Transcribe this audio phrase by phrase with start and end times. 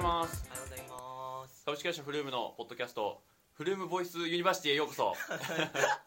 [0.00, 0.44] ざいます。
[0.48, 1.64] おはようございます。
[1.66, 3.20] 株式会社フルームのポッドキャスト
[3.52, 5.14] フルームボイスユニバーシティへようこそ。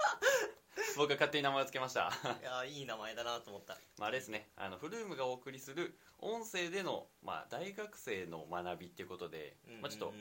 [0.97, 2.11] 僕が勝手に名前を付けました。
[2.41, 3.77] いやいい名前だなと思った。
[3.99, 4.49] まああれですね。
[4.55, 10.13] あのフルームがお送りする音声での、まあ、大学生の学びっていうことで、まあ、ちょっと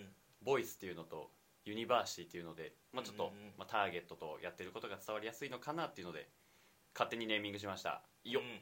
[0.42, 1.30] ボイスっていうのと
[1.64, 3.54] ユニバーシティっていうので、まあ、ちょっと、うんうんうん。
[3.56, 6.28] まあ、ターゲットとやってることが伝わりやすいのかなっていうので
[6.92, 8.02] 勝手にネーミングしました。
[8.24, 8.40] よ。
[8.40, 8.60] っ、うん。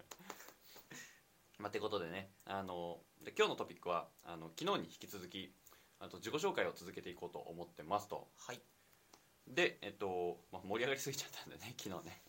[1.58, 5.52] まあ、ってことでねあので今日のトピックはあの昨日に引き続き
[5.98, 8.28] あと自己紹介を続けていこうと思ってますと。
[8.38, 8.60] はい。
[9.46, 12.22] で、えっとまあ、盛り上がりすぎちゃったんでね 昨日ね。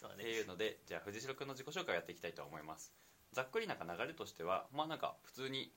[0.00, 2.94] そうってねいうのでじゃあ藤代君の自己紹介をやっていきたいと思います。
[3.32, 5.74] ざっくりなんか流れとしてはまあなんか普通に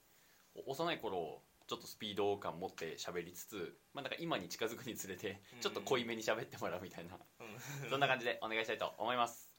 [0.56, 7.20] お幼い頃をちょっとスピード感持って喋りつつ、まあ、なんか今に近づくにつれてちょっと濃いめに喋ってもらうみたいな。
[7.40, 7.44] う
[7.86, 7.90] ん。
[7.90, 9.50] そんな感じでお願いしたいと思います。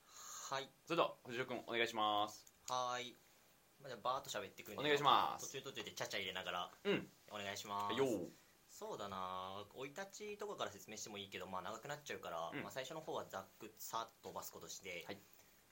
[0.50, 0.70] はい。
[0.84, 2.54] それでは藤代君お願いします。
[2.68, 3.21] はーい
[3.82, 5.50] まあじゃあバーッと喋ってくるんでお願いします。
[5.50, 7.06] 途中途中でちゃちゃ入れながらうん。
[7.34, 7.98] お願いします。
[7.98, 8.30] よー
[8.70, 9.66] そうだな。
[9.74, 12.62] 生い立ちとかから説明してもいいけどまあ長くなっちゃうから、うん。
[12.62, 15.18] まあ、最初の方はざっくさっと飛ばすことして、はい。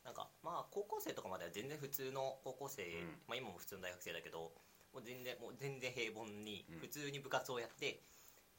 [0.04, 3.22] なんかまあ高校生とかまでは全然普通の高校生、うん。
[3.28, 4.50] まあ、今も普通の大学生だけど
[4.92, 6.78] もう全然もう全然平凡にうん。
[6.80, 8.00] 普通に部活をやって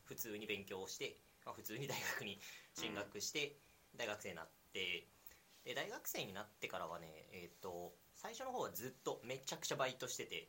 [0.05, 2.39] 普通に勉強をして、まあ、普通に大学に
[2.73, 3.57] 進学して
[3.97, 5.05] 大学生になって
[5.65, 10.47] で大学生になってからはねえっ、と最初の方はずっとめちゃくちゃバイトしてて。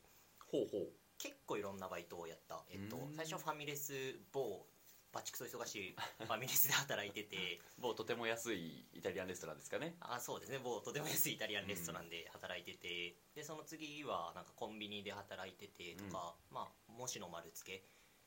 [0.51, 0.89] ほうほう。
[1.17, 3.15] 結構いろんなバイトをやった、えっとうん。
[3.17, 3.95] 最初ファミレス
[4.31, 4.67] 某
[5.11, 7.63] バチクソ忙しい ファミレスで働いてて。
[7.79, 9.97] 某とても安いイタリアンレストランですかね。
[10.01, 10.59] あそうですね。
[10.59, 17.87] 某とても安いイタリアンレストランで働いてて、でその次はなんかコンビニで働いててとか、まあ模試の丸付け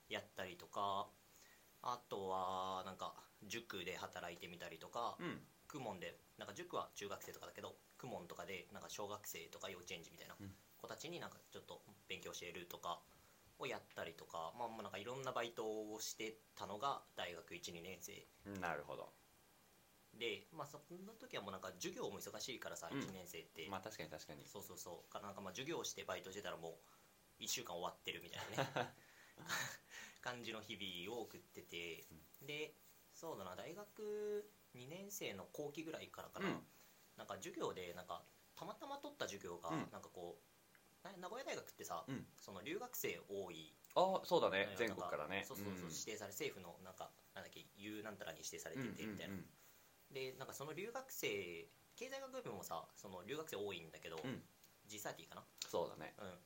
[0.09, 1.07] やったりとか。
[1.87, 5.47] あとはなんか塾で働いてみたりとか、うん。
[5.67, 10.53] 公文でなんか塾は中学生とかだけど公文とかでなんか小学生とか幼稚園児みたいなうん。
[10.77, 12.99] 子たちになんかちょっと勉強教えるとか
[13.57, 18.27] をやったりとかまあまあなんかいろんなバイトをしてたのが大学12年生。
[18.61, 19.09] なるほど。
[20.13, 22.99] でまあそんな時はもうなんか授業も忙しいからさうん。
[22.99, 24.45] 1年生って、まあ確かに確かに。
[24.45, 25.11] そうそうそう。
[25.11, 26.77] からなんかまあ授業をしてバイトしてたらも
[27.39, 28.93] う1週間終わってるみたいなね。
[30.21, 32.05] 感じの日々を送ってて。
[32.41, 32.75] で
[33.13, 36.67] そうだな大学2年生の後期ぐらいからかな、うん
[37.17, 38.23] なんか授業でなんか
[38.55, 39.87] たまたま取った授業がうん。
[39.91, 42.25] なんかこう、な名古屋大学ってさ、うん。
[42.37, 44.73] その留学生多いあそうだね。
[44.75, 45.45] 全国からね。
[45.47, 49.35] そうそうそう、指定され政府のなんかなんだっけ U なんたらに指定されうんててみたいな、
[50.11, 54.43] でなんかその留学生経済学部もさその留学生多いんだけど、うん。
[54.87, 55.43] G30 かな？
[55.67, 56.13] そうだね。
[56.19, 56.39] うん。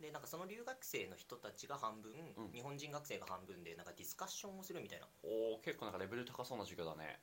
[0.00, 2.52] でなんかその留学生の人たちが半分、うん。
[2.52, 5.06] 日本人学生が半分でなんかディスカッションをするみたいな。
[5.22, 7.20] おお結構なんかレベル高そうな授業だね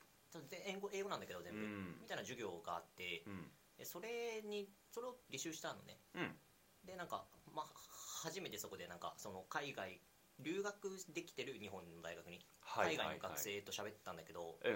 [0.65, 1.97] 英語英語なんだけど全部、うん。
[2.01, 3.51] みたいな授業があってうん。
[3.77, 5.97] でそれにそれを履修したのね。
[6.15, 6.35] うん。
[6.85, 7.65] でなんか、まあ、
[8.23, 9.99] 初めてそこでなんかその海外
[10.39, 14.69] 留学できてる日本の大学にはい海外の学生と喋ったんだけど、う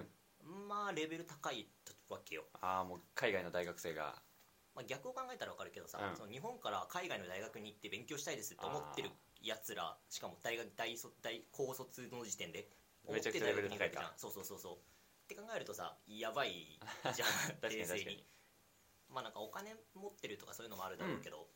[0.45, 0.67] ん。
[0.67, 1.67] まあレベル高い
[2.09, 4.21] わけよ、ああもう海外の大学生が。
[4.75, 6.17] まあ、逆を考えたら分かるけどさ、うん。
[6.17, 12.67] その日本から海外の大学に行って勉強したいですって思ってるやつらしかも大学大卒大高卒の時点で
[13.07, 14.13] めちゃくちゃレベル高いか。
[14.17, 14.92] そうそうそうそう
[15.23, 16.79] って考えるとさやばい
[17.15, 17.29] じゃん
[17.69, 18.27] 冷静に。
[19.09, 21.47] まあなんかお金持ってるとかそういうのもあるだろうけど、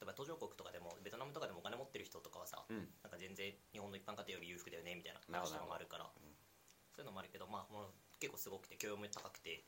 [0.00, 2.94] 例えば途上国とかでもベトナムとかでもお金持ってる人とかはさ、うん。
[3.02, 6.12] なんか全然日本の一般家庭より裕福だよねみたいな話もあるから。
[6.94, 9.64] そういうのもあるけどまあもう結構すごくて教養も高くて。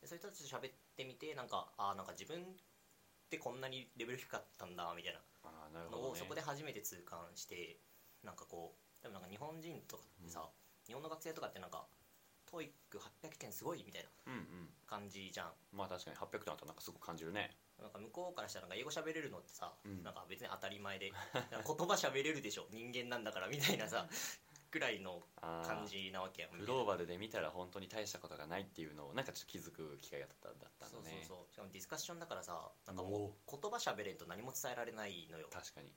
[0.00, 5.20] でそういう人たちと喋ってみてなんかああなんか自分ってこんなにレベル低かったんだみたいな
[5.90, 7.80] のをそこで初めて痛感して
[8.22, 10.48] なんかこうでもなんか日本人とかってさ、
[10.86, 11.86] 日本の学生とかってなんか
[12.50, 14.68] TOEIC800 点すごいみたいなうんうん。
[14.86, 15.52] 感じじゃん。
[15.72, 17.50] まあ確かに800点あったらなんかすごく感じるね。
[17.78, 20.02] なんか向こうからしたらなんか英語喋れるのってさ、うん。
[20.02, 21.12] なんか別に当たり前で
[21.52, 24.08] なんか言葉喋れるでしょ 人間なんだからみたいなさ
[24.70, 31.52] くらいのあ感あじなわけやグローバルで見たら本当に大したことがないっていうのをなんかちょっと気づく機会があったんだったんそうそうそう。
[31.52, 35.48] しかもディスカッションだからさなんかもう言葉喋れんと何も伝えられないのよ。
[35.50, 35.94] 確かに。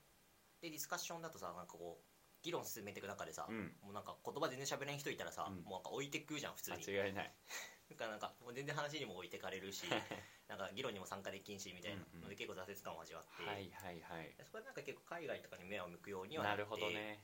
[0.61, 2.10] でディスカッションだとさなんかこう
[2.43, 3.73] 議論進めていく中でさ、うん。
[3.83, 5.63] もうなんか言葉全然喋れん人いたらさ、うん。
[5.63, 6.77] もうなんか置いてくじゃん普通に。
[6.85, 7.33] 間違いない。
[7.89, 9.83] だからなんかもう全然話にも置いてかれるし
[10.47, 14.31] なんか議論にも参加できんしみたいなので結構挫折感を味わって、はいはいはい。
[14.37, 17.19] でそこでなんか結構海外とかに目を向くようにはなるほどね。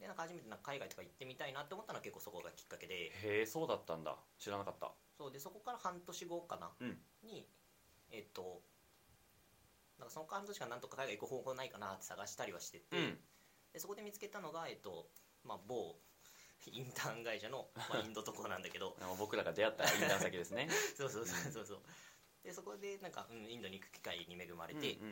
[0.00, 3.12] でなんか初めてなんか海外とか行ってみたいなって思ったのは結構そこがきっかけで。
[3.12, 4.16] へえそうだったんだ。
[4.38, 4.90] 知らなかった。
[5.18, 6.96] そうでそこから半年後かな、うん。
[7.22, 7.46] に
[8.10, 8.62] えっと
[9.98, 13.18] なんかその半年間なんとか海外行く方法ないかなって探したりはしてて、うん
[13.72, 15.08] でそこで見つけたのが、えっと
[15.44, 15.96] まあ、某
[16.66, 18.96] インターン会社の、まあ、インドとこなんだけど。
[19.18, 20.68] 僕らが出会ったインターン先ですね。
[20.96, 21.66] そうそうそうそう。
[21.66, 21.82] そう
[22.42, 25.06] でそこでなんか、うん、インドに行く機会に恵まれて、うん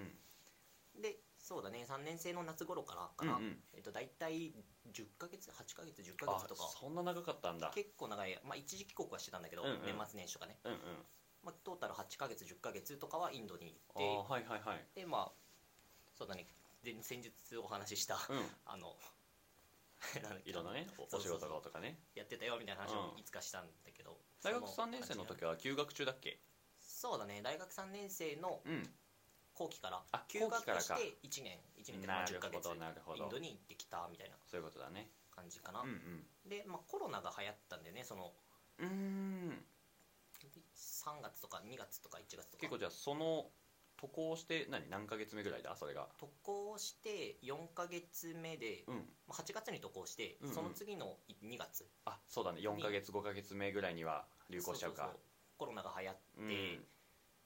[0.97, 1.03] うん。
[1.03, 3.65] でそうだね3年生の夏頃からかな、うんうん。
[3.75, 4.53] えっと、大体
[4.91, 6.69] 10ヶ月8ヶ月10ヶあ月とか。
[6.69, 7.71] そんな長かったんだ。
[7.75, 9.83] 結構長い、まあ、一時帰国はしてたんだけど、うんうん。
[9.85, 11.07] 年末年始とかね、うんうん。
[11.43, 14.79] まあ、トータル8ヶ月10ヶ月とかはインドにあ行っーはいはいはい。
[14.95, 15.33] てでまあ
[16.15, 16.47] そうだね
[16.83, 18.51] で先日お話しした、うん。
[18.67, 18.97] あの
[20.23, 21.99] なんだっけいろんなねおお仕事とかね。
[22.15, 23.19] やってたよみたいな話をうん。
[23.19, 26.41] いつかしたんだけど、大学3その年生の時は休学中だっけ？
[26.81, 28.95] そうだね大学3年生のうん。
[29.55, 33.25] 後期からあ休後期からして1年1年でまあ10ヶ月なるほどなるほど。
[33.25, 35.11] インドに行ってきたみたいなそういうことだね。
[35.33, 36.49] 感じかな、うんうん。
[36.49, 38.33] で、まあ、コロナが流行ったんだよねその
[38.79, 39.67] うーん。
[40.75, 42.61] 3月とか2月とか1月とか。
[42.61, 43.51] 結構じゃあその
[44.01, 45.75] 渡航して何何ヶ月目ぐらいだ？
[45.77, 46.09] それが。
[46.19, 48.95] 渡航して4ヶ月目で、うん。
[49.27, 50.55] まあ8月に渡航して、うんうん。
[50.55, 51.87] その次の2月。
[52.05, 52.61] あそうだね。
[52.61, 55.11] 4ヶ月5ヶ月目ぐらいには流行しちゃうか。
[55.59, 56.87] コロナが流行って、うん。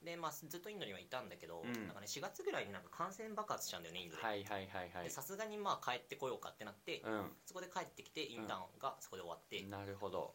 [0.05, 1.73] で、まあ、ずっとインドにはいたんだけど、うん。
[1.87, 4.23] なんかね4月ぐらいになんか感染爆発しちゃうんだよねインドで。
[4.23, 5.05] はいはいはいはい。
[5.05, 7.07] でさすがにまあ帰ってこようかってなって、う
[7.47, 10.35] そこで帰ってきてインターンがそこで終わって、んなるほど。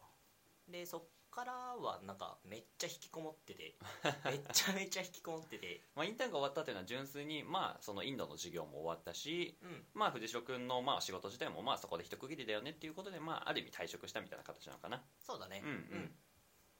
[0.66, 1.02] でそっ
[1.38, 3.76] からはなんかめっちゃ引きこもってて
[4.24, 5.82] めっちゃめちゃ引きこもってて。
[5.94, 9.86] まあインターンが終わったっていうのは純粋にまあそのインドの授業も終わったしうん。
[9.94, 15.04] まあ藤代君のまあ仕事自体もまあそこで一区切りだよねっていうことでまあある意味退職したみたいな形なのかな。
[15.20, 15.60] そうだね。
[15.64, 15.68] うん。
[15.68, 16.18] うん。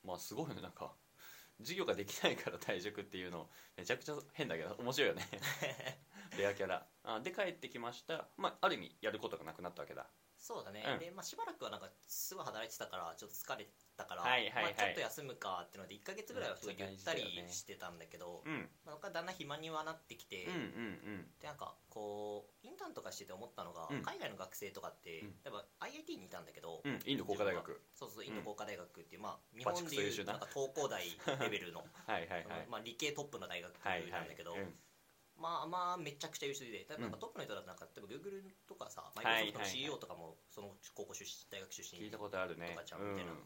[0.03, 0.93] まあすごいねなんか
[1.59, 5.25] 授業ができないから退職っていうのめちゃくちゃ変だけど面白いよね。
[6.37, 6.85] レアキャラ。
[7.05, 8.29] あで帰ってきました。
[8.37, 10.99] まあある意味やることがなくなったわけだそうだね、うん。
[10.99, 14.75] で、まあ、しばらくはなんかすごい働いてたからちょっと疲れたから、はいはいはい。
[14.75, 18.71] まあ、ちょっと休むかってので1か月ぐらいはゆったりしてたんだけど、うん。
[18.87, 24.03] まあ、なんかだんだん暇にはなってきて、うんうんでなんかこうインターンとかしてて思ったのが、うん。
[24.03, 25.35] 海外の学生とかって、うん。
[25.45, 27.83] やっぱ IIT にいたんだけど、うんうんインド工科大学。
[27.95, 30.33] そうそうインド工科大学っていう、まあ日バ本でいうチクソ優秀な。
[30.33, 32.67] なんか東工大レベルの はいはいはい。
[32.69, 34.75] まあ、理系トップの大学はいはないんだけど、うん
[35.39, 36.83] まあまあめちゃくちゃ優秀で。
[36.83, 37.21] 例えばなんかうん。
[37.21, 42.03] トップの人だとなんか例えば Google とかさいマイクロソフトの CEO とかもその高校出身大学出身。
[42.03, 42.75] 聞いたことあるね。
[42.75, 43.33] とかちゃんうんみたいな。
[43.33, 43.37] っ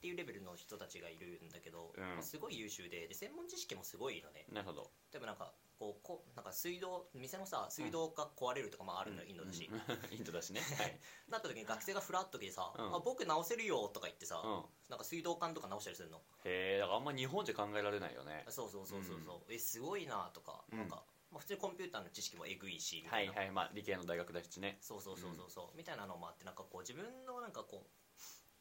[0.00, 2.02] ていうレベルの人たちがいるんだけど、うん。
[2.02, 3.08] まあすごい優秀で。
[3.08, 4.46] で専門知識もすごいのね。
[4.52, 4.90] なるほど。
[5.12, 9.78] 例えばなんかこうこなんか水道店のさ水道が壊れるとかもあるのよ、インドだし、うん。
[10.16, 10.60] インドだしね。
[10.60, 11.00] はい。
[11.28, 12.94] なった時に学生がフラッと来てさ「うん。
[12.94, 14.64] あ僕直せるよ」とか言ってさ、うん。
[14.88, 16.18] なんか水道管とか直したりするの。
[16.44, 18.44] へえだからあんま日本じゃ考えられないよね。
[18.48, 20.78] そうそうそうそうそう、えすごいなとか、うん。
[20.78, 23.50] なんか、まあ、普通にコンピューターの知識もえぐいしはいいはい。
[23.50, 24.78] まあ理系の大学だしね。
[24.80, 27.90] そうそうそうそうそう、みたいなのもあってなんかこう自分のなんかこう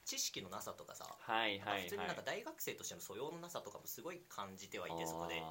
[0.05, 1.83] 知識のなさとかさ、はいはいはい。
[1.83, 5.41] 普通になんか大学生としての素養のなさとかもすごい感じてはいてそこで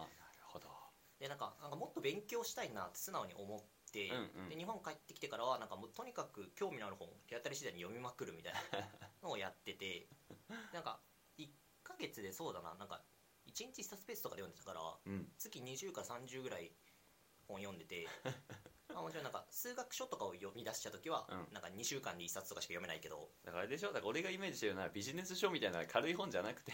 [1.22, 3.60] でなんかなんかもっと勉強したいなって素直に思っ
[3.92, 4.48] て、うんうん。
[4.50, 8.58] で日本帰ってきてからはなんかもうとにかく興味のある本手当たり次第に読みまくるみたいな
[9.22, 10.08] のをやってて
[10.72, 10.98] なんか
[11.38, 11.48] 1
[11.84, 13.04] ヶ月でそうだななんか
[13.46, 15.32] 1日1冊ペースとかで読んでたからうん。
[15.38, 16.72] 月20から30ぐらい
[17.46, 18.08] 本読んでて
[18.94, 21.54] まあもちろんなんか数学書とかを読み出した時は、うん。
[21.54, 23.28] なんか2週間に1冊とかしか読めないけど。
[23.44, 23.88] だからあれでしょ？
[23.88, 26.72] だから俺がイメージしてるのはビジネス書みたいな軽い本じゃなくて、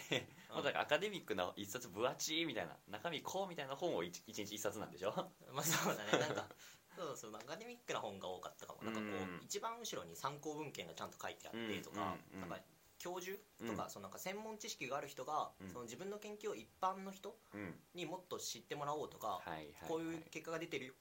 [0.50, 0.56] うん。
[0.56, 5.12] もうだからアカデミックな一冊分厚いみたいな中身こうみたいな本を一一日一冊なんでしょ？
[5.52, 6.10] まあそうだね。
[6.26, 6.48] なんか
[6.96, 8.82] そうそうアカデミックな本が多かったかも。
[8.82, 9.40] なんかこう、うん。
[9.44, 12.64] 一番後ろに参考文献がちゃんと書いてあってとか、うんうんなんか
[13.00, 15.68] 教授とか、うんそのなんか専門知識がある人が、うん。
[15.68, 17.80] その自分の研究を一般の人うん。
[17.94, 20.94] にもっと知ってもらおうとか、はいはい、はい、こういう結果が出てるよ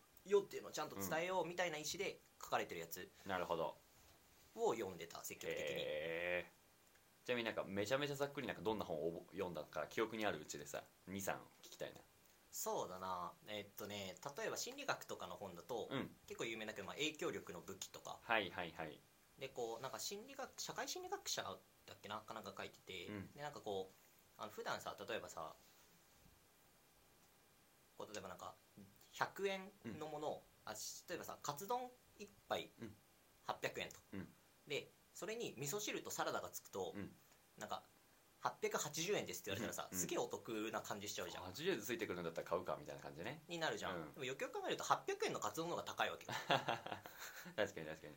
[0.45, 3.75] っていうのをちゃんと伝えようみたいな意思で書かれてるやつなるほど。
[4.55, 5.65] を読んでた積極的に。
[5.65, 6.45] へえ
[7.25, 11.99] ちなみになんかめちゃめちゃざっくりなんかどんな本を読んだのか記憶にあるうちでさ23聞きたいな。
[12.49, 13.33] そうだな。
[13.47, 16.09] えっとね例えば心理学とかの本だと、うん。
[16.27, 18.17] 結構有名だけど、まあ、影響力の武器とか。
[18.23, 18.99] はいはいはい。
[19.37, 22.17] でこうなんか心理学社会心理学者だっけな？
[22.25, 23.29] かなんか書いてて、うん。
[23.35, 25.53] でなんかこうあの普段さ例えばさ
[27.97, 28.55] こう例えばなんか
[29.19, 31.81] 100円のものを、あし例えばさカツ丼
[32.19, 32.91] 1杯うん。
[33.47, 34.27] 800円と、うん。
[34.67, 37.09] でそれに味噌汁とサラダがつくと、うん。
[37.57, 37.83] なんか
[38.43, 39.97] 880円ですって言われたらさ、うん。
[39.97, 43.41] すげえお得な感じしちゃうじゃん、80円ついてくるんだったら買うかみたいな感じね。
[43.47, 46.25] になるじゃん、うんでもよくよく考えると800円のカツ丼の方が高いわけ。
[46.25, 48.13] よ 確かに確かに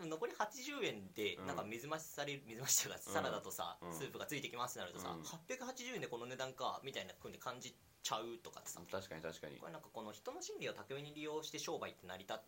[0.00, 1.46] 残り80円でうん。
[1.46, 3.92] なんか水増しされる水増しとかサラダとさ、うん。
[3.92, 5.22] スープがついてきますってなるとさ、うん。
[5.22, 8.80] 880円でこの値段かみたいな風に感じちゃうとかってさ。
[8.90, 9.56] 確かに確かに。
[9.58, 12.38] これなんかこの人の心理を巧みに利用して商売って成り立っ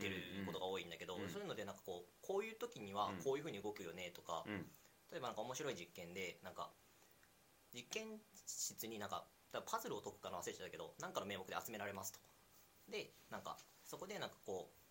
[0.00, 1.28] てることが多いんだけど、うん。
[1.28, 3.24] そういうのでなんかこうこういう時にはうん。
[3.24, 4.66] こういう風に動くよねとか、うん。
[5.10, 6.70] 例えばなんか面白い実験でなんか
[7.74, 8.06] 実験
[8.46, 9.26] 室になんか
[9.66, 12.18] パズルを解くかの忘れてたけど何かの名目で集められますと。
[12.88, 14.83] でなんかそこでなんかこう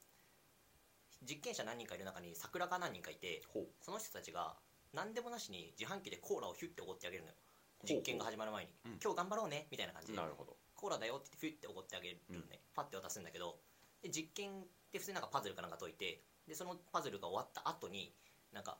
[1.28, 3.42] 実験者何人かいる中に桜が何人かいて
[3.82, 4.56] その人たちが
[4.94, 7.36] 何でもなしに自販機でコーラをヒュッておごってあげるのよ。
[7.84, 8.90] 実験が始まる前に、う。
[8.90, 9.00] ん。
[9.04, 9.68] 今日頑張ろうね。
[9.72, 10.18] みたいな感じで。
[10.18, 13.60] ココーラだよって言ってフィッて怒ってあげるのね、パッて渡すんだけど。
[14.02, 16.22] で実験って普通になんかパズルかなんか解いて。
[16.48, 18.14] でそのパズルが終わった後に
[18.52, 18.78] なんか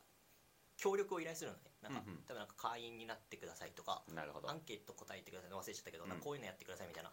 [0.78, 1.72] 協力を依頼するのね。
[1.82, 2.20] なんか、うんうん。
[2.28, 5.52] 多分なんか会員になってくださいとかアンケート答えてください。
[5.52, 6.10] 忘れちゃったけど、うん。
[6.10, 7.12] なんかこういうのやってくださいみたいな。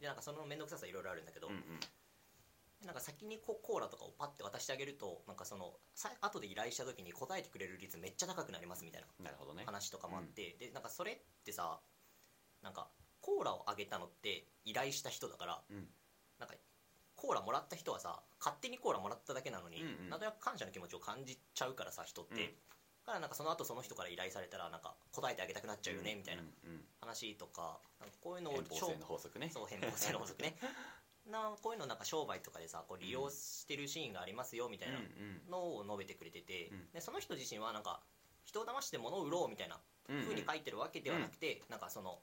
[0.00, 1.80] でなんかその面倒くささいろいろあるんだけど、うんうん
[2.84, 9.30] なんか先にココーラとかをパッて渡してあげるとなんかそのさ後で依頼した時に答えてくれる率めっちゃ高くなりますみたいな
[9.66, 11.80] 話とかもあって、でなんかそれってさ
[12.62, 12.88] なんか
[13.20, 15.86] コーラをあげたのって依頼した人だからうん。
[16.38, 16.54] なんか
[17.16, 20.10] コーラもらった人はさ勝手にコーラもらっただけなのに、うんうん。
[20.10, 22.40] なんとなく感謝の気持ちを感じちゃうからさ人って、うん。
[22.40, 26.48] だからなんかその後その人から依頼されたらなんか答えてあげたくなっちゃうよね、みたいなうん。
[26.48, 29.50] うん話とかなんかこういうのを偏方性の法則ね。
[29.52, 29.76] そう性
[30.12, 30.56] の法則ね
[31.30, 34.98] なこういうのなんか商売とかでさこう利用してるシーンがありますよみたいな
[35.50, 36.92] のを述べてくれてて、うん。
[36.92, 38.00] でその人自身はなんか
[38.44, 42.18] 人を騙して物を売ろうみたいなうんうに書いてるわけではなくて、なんかその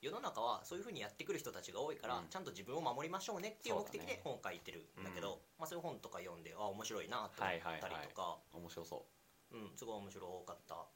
[0.00, 2.28] 世の中はそういう風にやってくる人たちが多いから、うん。
[2.28, 5.38] ちゃんと自分を守りましょうねっていう目的で本書いてるんだけどうん。
[5.58, 9.06] まあ、そういう本とか読んであ面白いなと思ったりとか、面白そ
[9.52, 10.86] うん、すごい面白かった。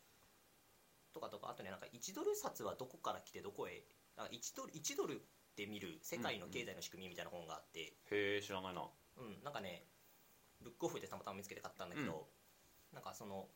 [1.13, 3.85] とかとかあとねなんか1ドル札はどこから来てどこへ
[4.17, 5.23] なんか1ドル1ドル
[5.55, 8.83] って見る世界の経済の仕組みみたいな本があって、うへえ知らないな。
[8.83, 9.87] うん、なんかね
[10.61, 12.27] ブックオフでたまたま見つけて買ったんだけど、
[12.93, 13.47] なんかその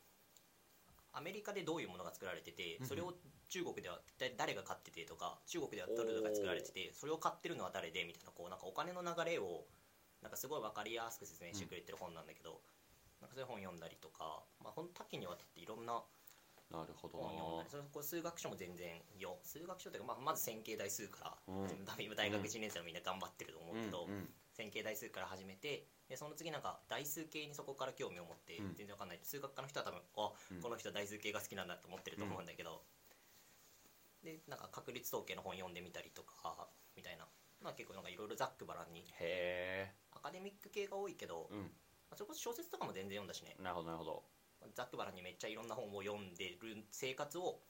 [1.11, 3.13] アメリカでどういうものが作られててうんそれを
[3.49, 9.65] 中国ではだ誰が買っててとか中国ではドルが作られててそれを買ってるのは誰でみたいなこうなんかお金の流れを
[10.21, 12.61] なんかすごい分かりやすく説明してくれてる本なんだけど、
[13.21, 16.03] なんかそういう本読んだりとか、まあ、ほん多岐にわたっていろんな
[16.71, 17.17] なるほど。
[17.17, 21.85] 本それこう数学書も全然よ数学書というか、まあ、まず線形代数から、うん。
[21.97, 24.11] 今大学1年生のみんな頑張ってると思うけど、うん。
[24.11, 24.33] うん。
[24.53, 28.75] 線形代数から始めてでその次なんか代数系にそこから興味を持って、うん。
[28.75, 29.19] 全然わかんない。
[29.23, 30.61] 数学科の人は多分あ、うん。
[30.61, 32.85] この人は代数系が好きなんだと思ってると思うんだけど、
[34.23, 37.27] でなんか確率統計の本読んでみたりとかみたいな、
[37.61, 39.05] まあ、結構なんかいろいろざっくばらんに。
[39.19, 41.63] へアカデミック系が多いけど、えうん。
[41.63, 41.69] ま
[42.11, 43.55] あそれこそ小説とかも全然読んだしね。
[43.59, 44.38] なるほどなるほど
[44.73, 47.61] ざっくばらんにめっちゃいろんな本を読んでる生活を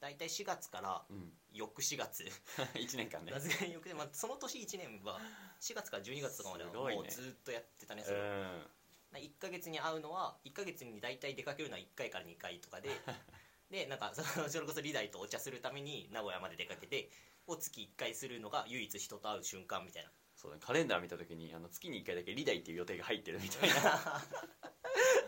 [0.00, 1.32] 大体4月からうん。
[1.52, 2.24] 翌4月。
[2.74, 3.32] 1年間ね。
[3.72, 5.20] 翌で、まあ、その年1年は
[5.60, 8.20] 4月から12月とかまではもうずっとやってたねうそれ。
[8.20, 8.70] をん。
[9.14, 12.90] 1ヶ月に会うのは1ヶ月に大体出かけるのは1回から2回とかで
[13.70, 17.10] でなんかそれこそリダイとお茶するために名古屋まで出かけて
[17.46, 20.12] を月1回するのが唯一人と会う瞬間みたいな。
[20.34, 24.20] そうだねカレンダー見た時にあの月に1回だけリダイっていう予定が入ってるみたいな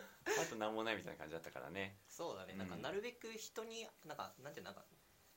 [0.46, 1.98] あと何もないみたいな感じだったからね。
[2.08, 2.52] そうだね。
[2.52, 2.58] うん。
[2.58, 4.86] なんかなるべく人になんかなんていうのなんか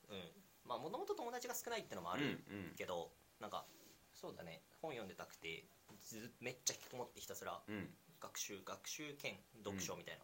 [0.09, 0.31] うん。
[0.65, 2.75] まあもともと友達が少ないってのもあるうんうん。
[2.77, 3.65] けど、なんか
[4.13, 4.61] そうだね。
[4.81, 5.65] 本読んでたくて
[6.01, 7.89] ずめっちゃ引きこもってひたすらうん。
[8.19, 10.17] 学習学習兼読書みたい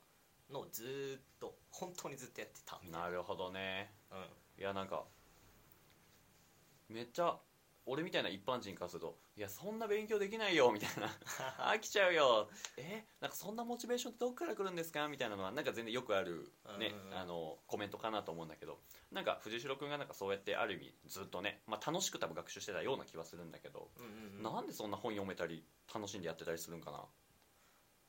[0.49, 3.09] なのをずーっと本当にずっとやってたみたいな。
[3.09, 3.91] るほどね。
[4.11, 4.23] なうん。
[4.57, 5.03] いやなんか
[6.89, 7.35] めっちゃ
[7.87, 11.07] 俺みたいな一般人からするといやそんな勉強できないよみたいな。
[11.73, 12.49] 飽きちゃうよ。
[12.77, 15.07] えなんかそんなモチベーションってどっから来るんですか？
[15.07, 16.99] みたいなのはなんか全然よくあるねうん。
[17.01, 18.79] うんうんあのコメントかなと思うんだけど。
[19.11, 24.43] なんか藤代君がなんかそうやってある意味ずっとね、まあ、楽しく多分学習してたような気はするんだけど、うんうんうん。
[24.43, 27.07] なんでそんな本読めたり楽しんでやってたりするんかな？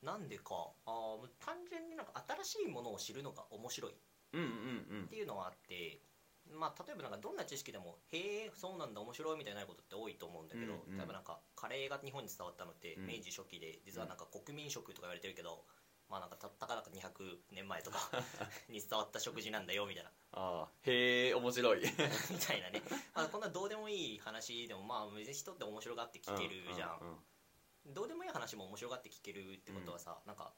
[0.02, 0.73] なんでか。
[0.87, 3.92] あ単純になんか新しいものを知るのが面白い。
[3.92, 3.95] っ
[4.33, 5.09] うんうんうん。
[5.09, 6.00] ていうのはあって
[6.52, 10.98] まあ例えばなんかどんな知識でもへえそうなんだ面白いみたいなことって多いと思うんだけど、うんうん。
[10.98, 13.06] 例えばなんかカレーが日本に伝わったのってうん。
[13.06, 15.64] 明治初期で実はなんか国民食とか言われてるけど、
[16.08, 17.98] まあなんかたったかだか200年前とか
[18.70, 20.10] に伝わった食事なんだよみたいな。
[20.32, 21.80] ああへえ面白い。
[22.30, 22.82] みたいなね、
[23.14, 27.24] まあ、こんなどうでもいい話でもまあ別に人って面白がって聞けるじゃん,、うんうん
[27.94, 30.52] どうでもいい話も面白がって聞けるってことはさ、なんか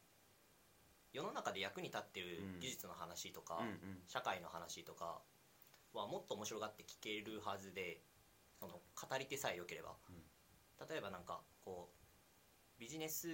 [1.13, 4.03] 世の中で役に立ってるうん技術の話とか、うんうん。
[4.07, 5.21] 社会の話とか
[5.95, 8.01] はもっと面白がって聞けるはずで
[8.61, 9.95] その語り手さえ良ければ、
[10.89, 13.27] 例えばなんかこうビジネス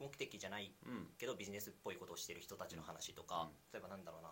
[0.00, 1.06] 目的じゃないうん。
[1.18, 4.30] けどビジネスっぽいことをしてる人たちの話とか、例えばなんだろうな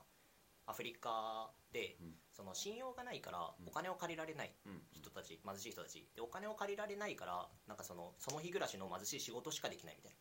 [0.68, 2.14] アフリカで、うん。
[2.32, 3.68] その信用がないからうん。
[3.68, 4.82] お金を借りられないうん。
[4.92, 6.06] 人たち、貧しい人たち。
[6.14, 10.18] でお金を借りられないからなんかそのその日暮らしの貧しい仕事しかできないみたいな。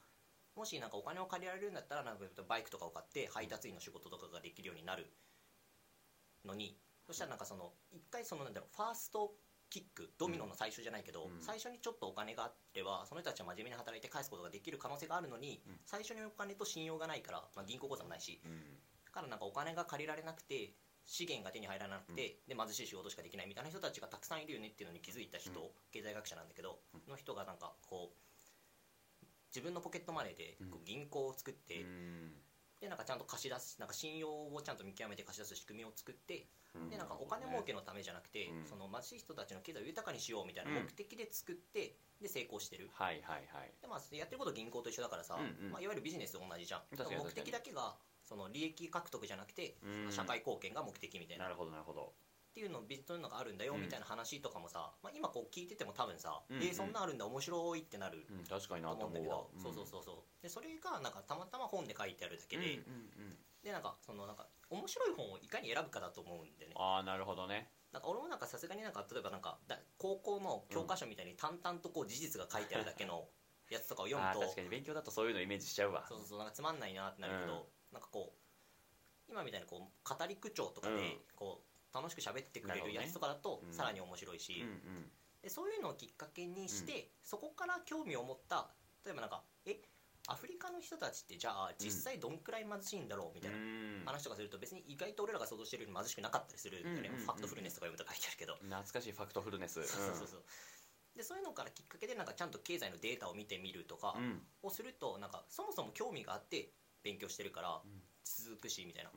[0.56, 5.12] もしなんかお金を借りられるんだったらなんかバイクとかを買って配達員の仕事とかができるようになる
[6.46, 9.34] のにそしたらなんかその一回そのなんだろうファースト
[9.70, 11.42] キックドミノの最初じゃないけど、うん。
[11.42, 15.80] 最初にちょっとお金があってはその人たちは真面目に働いて返すことができる可能性があるのに、うん。
[15.86, 18.42] 最初にお金と信用がないから、まあ、銀行口座もないし。
[18.46, 18.52] うん。
[19.06, 20.72] だからなんかお金が借りられなくて
[21.06, 25.68] 資源が手に入らなくて、で貧しい仕事しかできないみたいな人たちがたくさんいるよねっていうのに気づいた人、うん。
[25.92, 27.02] 経済学者なんだけど、うん。
[27.10, 30.70] の人がなんかこう自分のポケットマネーでうん。
[30.70, 32.32] こう銀行を作って、うん
[32.86, 36.90] でなんかちゃんと貸し出すなんか信用をちゃんと見極めて貸し出す仕組みを作ってうん。
[36.90, 38.66] でなんかお金儲けのためじゃなくて、うん。
[38.66, 42.90] その貧しい人たちの経済を豊かにしようみたいな目的で作って、で成功してる。
[42.94, 43.72] はいはいはい。
[43.82, 45.72] で、まあ、やってること銀行と一緒だからさ、うんうん。
[45.72, 46.82] まあ、いわゆるビジネスと同じじゃん。
[46.96, 50.12] 確かに目的だけがその利益獲得じゃなくて、うん。
[50.12, 51.46] 社会貢献が目的みたいな。
[51.46, 52.12] なるほどなるほど
[52.56, 53.82] っていうのビそういうのがあるんだようん。
[53.82, 56.64] みたいな話とかもさ、まあ、今こう聞いてても多分さ、うんうん。
[56.64, 60.42] えーそんなあるんだ面白いってなるうん確かにとなと思うんだけど、そうそうそうそう。
[60.42, 62.80] でそれがなんかたまたま本で書いてあるだけで、
[63.62, 66.72] でなんかそのなんか面白い本をいかに選ぶかだと思うんでね。
[66.80, 67.68] ああなるほどね。
[67.92, 73.28] なんか俺もなんかさすがになんか例えばなんかだ高校の教科書みたいに淡々とこう事実が書いてあるだけの
[73.70, 76.06] やつとかを読むと確かに勉強だとそういうのイメージしちゃうわ。
[76.08, 77.64] そうそうそうなんかつまんないなってなるけど、うん。
[77.92, 78.34] なんかこ
[79.28, 81.22] う今みたいにこう語り口調とかでうん。
[81.36, 83.74] こう楽しく喋ってくれなるやつとかだとうん。
[83.74, 84.68] さらに面白いし、
[85.42, 88.68] でそういうのをきっかけにして、そこから興味を持った
[89.06, 89.80] 例えばなんかえ
[90.28, 94.04] アフリカの人たちってじゃあ実際どんくらい貧しいんだろうみたいなうん。
[94.06, 99.82] 話とかすると別に意外と俺らが想像してるより貧しくなかったりするよね、ファクトフルネスとか読むと書いてあるけど、懐かしいファクトフルネス。
[99.88, 100.44] そうそうそうそう。
[101.16, 104.42] でそういうのからきっかけでなんかちゃんと経済のデータを見てみるとかうん。
[104.64, 106.74] をするとなんかそもそも興味があって
[107.04, 108.02] 勉強してるからうん。
[108.26, 109.12] 続くしみたいな。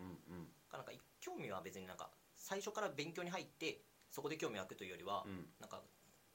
[0.72, 2.10] なんか興味は別になんか
[2.48, 5.44] 最初から勉強に入ってそこで興味湧くというよりは、うん。
[5.60, 5.82] なんか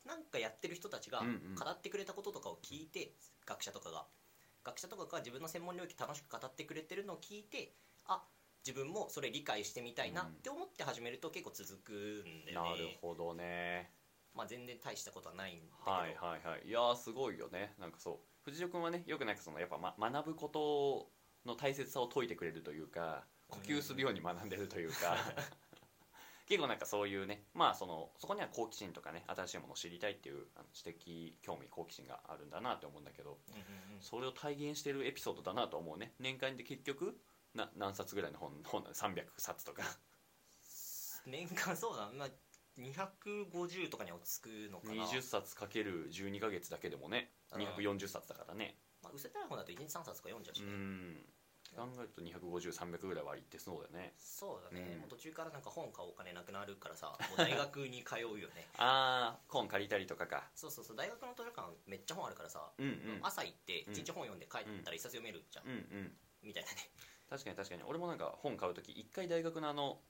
[0.05, 1.55] なんかやってる人たちがうんうん。
[1.55, 3.15] 語ってくれたこととかを聞いて、
[3.47, 4.05] 学者とかが。
[4.63, 7.73] 学者とかが自分の専門領域楽しく語ってくれてるのを聞いて
[8.05, 8.21] あ
[8.65, 13.91] 自分もそれ理解してみたいなって思って始めると結構続くんだよね、なるほどね。
[14.33, 16.67] まあ、全然大したことはないんだけど、はいはいはい。
[16.67, 17.73] いやーすごいよね。
[17.77, 18.19] なんかそう。
[18.43, 21.11] 藤尾君はねよくなんかそのやっぱ、ま、学ぶこと
[21.45, 25.17] の大切さを説いてくれるというか呼吸するように学んでるというか
[26.47, 33.37] 結構なんかそういうねまあそのそこには好奇心とかね新しいものを知りたいっていうあの知的興味好奇心があるんだなって思うんだけど
[34.01, 36.13] それを体現してるエピソードだなと思うね。
[36.19, 37.17] 年間で結局
[37.55, 39.83] な何冊ぐらいの本本なの300冊とか。
[41.25, 42.29] 年間そうだまあ
[42.77, 45.05] 250とかにはつくのかな。
[45.05, 47.61] 20冊かける12ヶ月だけでもねうん。
[47.61, 48.77] 240冊だからね。
[49.03, 50.65] まあ、薄っぺらい本だと1日3冊とか読んじゃうしう
[51.73, 54.13] ね、ん考えると250300ぐらいはいってそうだよね。
[54.17, 54.99] そうだね、うん。
[55.01, 58.67] もう途中からなんか本買うお金なくなるからさ もう大学に通うよね。
[58.77, 60.49] ああ本借りたりとかか。
[60.55, 63.19] そうそうそう大学の図書館めっちゃ本あるからさ、うんうん。
[63.23, 63.93] 朝行ってうん。
[63.93, 66.17] 1日本読んで帰ったら一冊読めるじゃん、うんうん。
[66.41, 66.91] みたいなね
[67.29, 67.83] 確かに確かに。
[67.83, 70.01] 俺もなんか本買う時一回大学のあの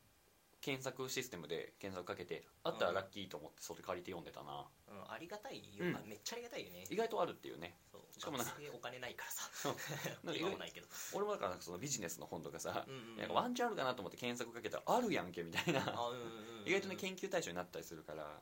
[0.63, 5.95] 検索システムで検索かけてあったらラッキーと思ってそれ借りて読んでたな、うん、ありがたいよ、うん。
[5.95, 6.85] あめっちゃありがたいよね。
[6.89, 7.75] 意外とあるっていうね。
[7.91, 8.01] そう。
[8.17, 9.75] しかもな学生お金ないからさ。
[10.23, 10.87] なんか今もないけど。
[11.11, 13.17] 俺もだからそのビジネスの本とかさ、うんうんうん。
[13.17, 15.83] なんかワンチャンあるかなと思って検索かけたらあるやんけみたいな。
[15.83, 16.67] あうんうんうんうん。
[16.67, 18.41] 意外とね研究対象になったりするから、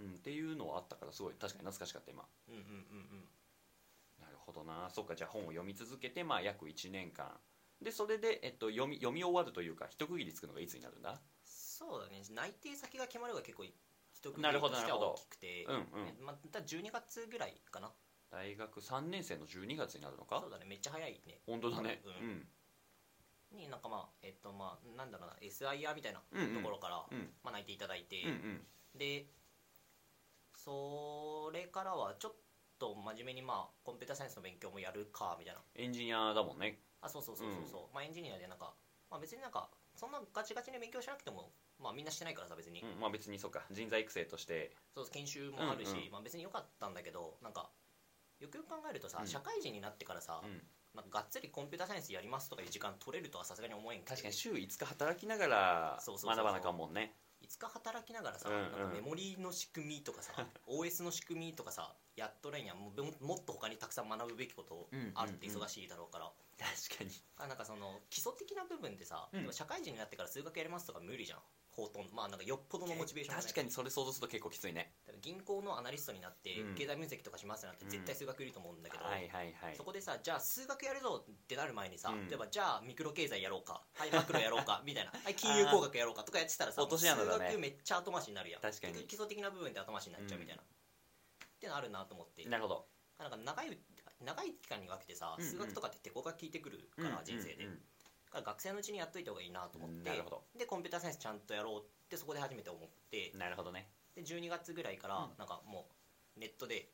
[0.00, 2.26] うん、っていうのはあったからすごい確かに懐かしかった今。
[2.48, 2.70] うんうんうんう
[3.16, 3.28] ん。
[4.18, 4.88] なるほどな。
[4.88, 7.38] そっかじゃあ本を読み続けてまあ約1年間。
[7.82, 11.20] でそれで、えっと、読み読み終わるというか一区切りつくのがいつになるんだ？
[11.80, 12.22] そうだね。
[12.30, 13.72] 内定先が決まるが結構一
[14.12, 15.64] 区切りなるほとしては大きくて。
[15.64, 16.04] うんうん。
[16.04, 17.90] ねまあ、だ12月ぐらいかな。
[18.30, 20.40] 大学3年生の12月になるのか？
[20.40, 20.66] そうだね。
[20.66, 21.40] めっちゃ早いね。
[21.46, 22.02] 本当だね。
[22.04, 22.30] ううん。
[22.36, 22.48] ん
[23.52, 25.36] になんかまあえっとまあなんだろうな。
[25.40, 26.54] SIR みたいなうんうん。
[26.56, 27.32] ところから、うん。
[27.42, 28.66] まあ、内定いただいて、うんうん。
[28.94, 29.26] で
[30.54, 32.34] それからはちょっ
[32.78, 35.60] と真面目にまあコンピューターサイエンスの勉強もやるかみたいな。
[35.74, 36.78] エンジニアだもんね。
[37.00, 38.74] あそうそうそうそうそう、まあエンジニアでなんか、
[39.10, 41.50] まあ、別になんかそんなガチガチに勉強しなくても
[41.82, 43.64] まあみんなしてないからさ別に、うんまあ別にそうか。
[43.70, 44.76] 人材育成として。
[44.94, 46.10] そう研修もあるし、うんうん。
[46.12, 47.70] まあ別に良かったんだけどなんか
[48.40, 49.26] よくよく考えるとさ、うん。
[49.26, 50.62] 社会人になってからさ、うん。
[50.94, 56.44] なんかがっつりコンピューターサイエンスやりますとかいう時間取れるとはさすがに思えんくて確かに週5日働きながらそうそうそうそう。
[56.44, 57.14] 学ばなあかんもんね。
[57.40, 58.54] いつか働きながらさ、うん。
[58.56, 60.32] うんなんかメモリーの仕組みとかさ
[60.68, 62.76] OS の仕組みとかさやっとらんやん。
[62.76, 67.10] もうももっと他にたくさん学ぶべきことあるって忙しいだろうから、確かに。
[67.38, 69.40] あなんかその基礎的な部分でさ、うん。
[69.40, 71.38] でも社会人になってから数学やりますとか無理じゃん
[71.70, 73.46] ほとんどまあなんかよっぽどのモチベーションがない。
[73.46, 74.92] 確かにそれ想像すると結構きついね。
[75.06, 76.74] だから銀行のアナリストになってうん。
[76.74, 79.76] 経済分析とかしますなんて絶対数学いると思うんだけど、はいはいはい。
[79.76, 82.28] そこでさじゃあ数学やるぞってなる前にさ、うん。
[82.28, 85.12] 例えばじゃあミクロ経済やろうか はいマクロやろうかみたいな。
[85.12, 87.46] はい金融工学やろうかとかやってたらさ落とし穴だね。
[87.46, 88.60] 数学めっちゃ後回しになるやん。
[88.60, 88.92] 確かに。
[88.94, 90.66] 結局基礎的な部分で後回しになっちゃうみたいな、っ
[91.60, 92.44] てのあるなと思って。
[92.44, 92.88] なるほど。
[93.18, 93.78] なんか長い
[94.20, 95.50] 長い期間に分けてさうんうん。
[95.50, 97.76] 数学とかって手こが効いてくるから、人生で、うんうん。
[97.76, 97.82] だ
[98.30, 100.10] から学生のうちにやっといた方がいいなと思って
[100.56, 103.88] でコンピューターサイエンスちゃんとやろうってそこで初めて思ってなるほどね。
[104.14, 105.30] で12月ぐらいからうん。
[105.38, 105.86] なんかも
[106.36, 106.88] うネットで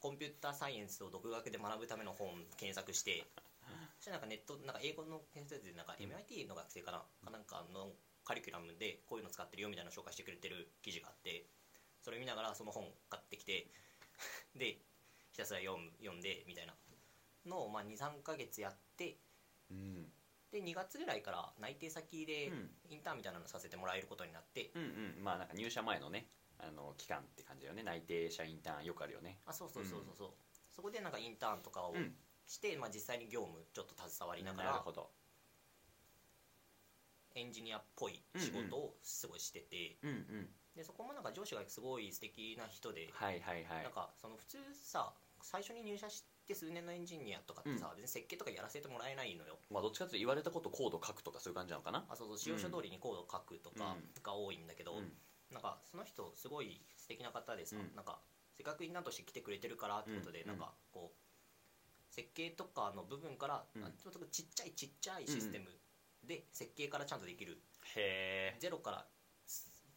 [0.00, 3.26] コンピューターサイエンスを独学で学ぶための本検索して
[4.00, 6.98] そしたらなんかネットなんか英語の先生でなんか MIT の学生かな？
[7.24, 7.92] かなんかの
[8.24, 11.46] カリキュラムでこういうの使ってるよみたいなの紹介してくれてる記事があって
[12.00, 13.66] それ見ながらその本買ってきて
[14.54, 14.78] で
[15.32, 16.74] ひたすら読む読んでみたいな。
[17.46, 19.16] のをまあ23ヶ月やって
[19.70, 20.12] うん
[20.52, 22.70] で2月ぐらいから内定先でうん。
[22.90, 24.82] インターンみたいなのさせてもらえることになって、うん
[25.16, 25.24] うん。
[25.24, 27.82] まあなんか入社前のねあの期間って感じだよね。
[27.82, 29.38] 内定者インターンよくあるよね。
[29.46, 30.30] あそうそうそうそうそう、
[30.70, 32.14] そこでなんかインターンとかをうん。
[32.46, 35.10] して、まあ、実際に業務ちょっと携わりながらなるほど。
[37.34, 40.48] エンジニアっぽい仕事をすごいしてて、うんうん。
[40.76, 43.82] でそこもなんか上司がすごい素敵な人で、はいはいはい。
[43.84, 49.58] なんかその普通さ最初に入社して数年のエンジニアとかってさ、別に設計とかやらせてもらえないのよ。
[49.70, 52.04] まあどっちかっていうと言われたことコード書くとかそういう感じなのかな？
[52.08, 52.38] あそうそう。
[52.38, 54.22] 使用書通りにコードを書くとかうん。
[54.22, 55.12] が多いんだけど、うん。
[55.50, 57.94] なんかその人すごい素敵な方でさ、うん。
[57.94, 58.20] なんか
[58.56, 60.48] せっかくインターンとして来てくれてるからってことで、うん。
[60.48, 63.84] なんかこう設計とかの部分から、うん。
[63.84, 65.66] あちょっとちっちゃいちっちゃいシステム
[66.26, 67.58] で設計からちゃんとできる、
[67.96, 69.06] へえゼロから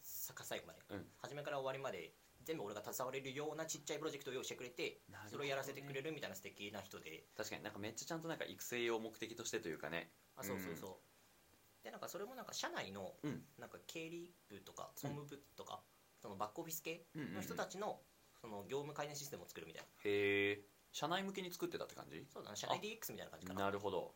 [0.01, 1.05] さ最後まで、うん。
[1.21, 2.13] 初めから終わりまで
[2.45, 5.17] 全部俺が携われるようなちっちゃいプロジェクトを用意してくれて、ね。
[5.27, 7.25] それをやらせてくれるみたいな素敵な人で。
[7.35, 7.63] 確かに。
[7.63, 10.11] なんかめっちゃちゃんとなんか育成を目的としてというかね。
[10.37, 13.41] あそうそうそう、でなんかそれもなんか社内のうん。
[13.57, 15.81] なんか経理部とか総務部とか、
[16.21, 17.35] そのバックオフィス系うんうんうん。
[17.35, 17.99] の人たちの
[18.39, 19.87] その業務改善システムを作るみたいな。
[20.03, 22.23] へえ社内向けに作ってたって感じ？
[22.31, 22.55] そうだな。
[22.55, 23.61] 社内 DX みたいな感じかな。
[23.65, 24.13] なるほど。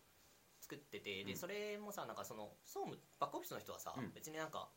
[0.61, 1.23] 作ってて。
[1.23, 1.37] でうん。
[1.37, 4.11] それもさなんかその総務バックオフィスの人はさ、うん。
[4.13, 4.69] 別になんか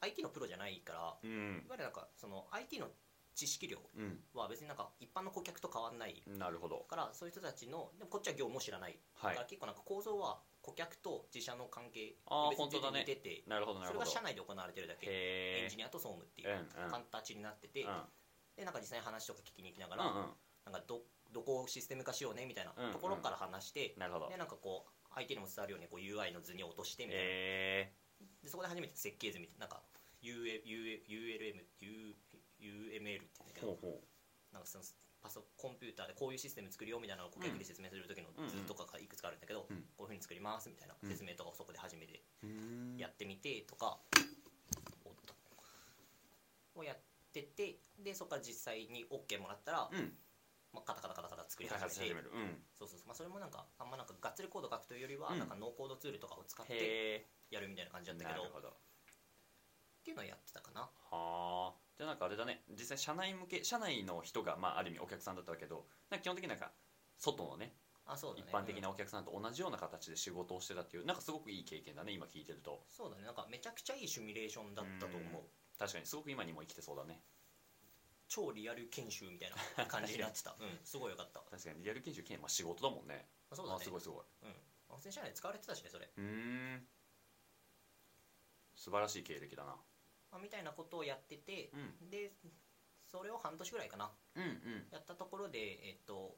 [0.00, 1.64] IT のプロじゃないからうん。
[1.66, 2.88] いわゆるなんかその IT の
[3.34, 4.18] 知識量うん。
[4.34, 6.86] は別になんか一般の顧客と変わんないなるほど。
[6.88, 9.30] からそういう人たちのでもこっちは業務も知らない、はい。
[9.30, 12.18] だから結構なんか構造は顧客と自社の関係
[12.50, 15.06] 別に似てて、なるほどなそれが社内で行われてるだけ。
[15.06, 16.90] エンジニアと総務っていううんうん。
[16.90, 18.02] 形になってて、うん。
[18.56, 20.26] でなんか実際に話とか聞きに行きながら、うんうん。
[20.66, 22.92] なんかどどこをシステム化しようねみたいなうんうん。
[22.92, 24.28] ところから話して、なるほど。
[24.28, 27.92] でなんかこう相手にも伝わるようにこう UI の図に落としてみたいな、へ
[28.48, 29.84] でそこで初めて設計図みたいななんか
[30.24, 32.96] ULM U UML って言うん
[33.44, 33.76] だけど
[34.52, 34.84] なんかその
[35.20, 39.84] パソコンピューターでこういうシステム作るよみたいなのを顧客に説明する時の図とかがいくつかあるんだけど、うん。
[39.98, 42.22] こういうふうに作りますみたいな説明とかをそこで初めて
[42.96, 43.98] やってみてとか、
[45.04, 45.34] おっと。
[46.76, 46.96] をやっ
[47.34, 50.12] ててでそこから実際に OK もらったら、うん
[50.72, 52.30] まあ、カタカタカタカタ作り開始める。
[52.32, 52.62] うん。
[52.74, 55.38] そうそうそう、まあ、それもなんかあんまなんかがっつりコード書くというよりは、うん。
[55.38, 58.42] なんかノーコードツールとかを使ってやるみたいな感じだったけど。
[58.48, 60.82] っていうのをやってたかな。
[60.82, 62.62] はあじゃあなんかあれだね。
[62.70, 66.70] 実際社内向け社内の人がまあある意味お客さんだったわけどなんか基本的になんか
[67.18, 67.74] 外のね
[68.06, 68.46] あそうだね。
[68.48, 72.84] 一般的うんなお客さんと同じような形で仕事をしてたっていうなんかすごくいい経験だね今聞いてると。
[72.88, 73.24] そうだね。
[73.24, 75.42] なんかめちゃくちゃいいシミュレーションだったと思う。
[75.42, 75.48] うん。
[75.78, 77.20] 確かにすごく今にも生きてそうだね
[78.28, 80.54] 超リアル研修みたいな感じになってた。
[80.60, 80.78] うん。
[80.84, 81.40] すごいよかった。
[81.50, 83.78] 確かにリアル研修兼、まあ、仕事だもんねあそうだね。
[83.80, 84.24] あすごいすごい。
[84.42, 84.48] うん。
[84.88, 86.86] まあ普通に社内で使われてたしねそれ、うーん。
[88.76, 89.76] 素晴らしい経歴だな。
[90.30, 92.10] まあ、みたいなことをやっててう、ん。
[92.10, 92.32] で
[93.10, 94.10] それを半年ぐらいかな。
[94.36, 94.86] うんうん。
[94.92, 96.36] やったところでえっと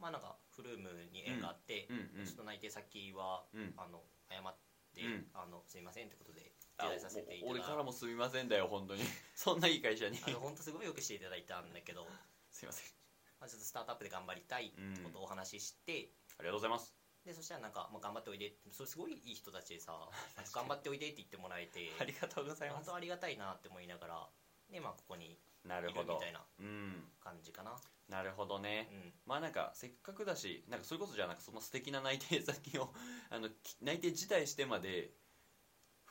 [0.00, 2.26] まあなんかフルームに縁があって、うんうん。
[2.26, 3.74] ちょっと内定先は、うん。
[3.76, 4.56] あの謝っ
[4.94, 5.26] て、うん。
[5.34, 9.02] あのすいませんってことであ辞退させていただお俺からもすみませんだよ本当に。
[9.34, 10.18] そんないい会社に。
[10.26, 12.06] あの本当すごいよくしていただいたんだけど、
[12.50, 12.92] すいません。
[13.40, 16.94] まあ、ちょっとスタートアップで頑張りたいってことをお話しして、ありがとうございます。
[17.24, 20.08] でそしたらなんか、まあ、頑張っておいでってそれすごいいい人たちでさ
[20.52, 21.90] 頑張っておいでって言ってもらえて。
[21.98, 22.84] ありがとうございます。
[22.84, 24.28] 本当ありがたいなって思いながら
[24.70, 26.14] でまあここにいなるほど。
[26.14, 27.12] るみたいなうん。
[27.20, 27.76] 感じかな。
[28.08, 29.12] なるほどね、うん。
[29.26, 32.94] まあなんかせっかくだしなんかそれこそじゃあなんかその素敵な内定先を
[33.30, 35.10] あのき内定辞退してまで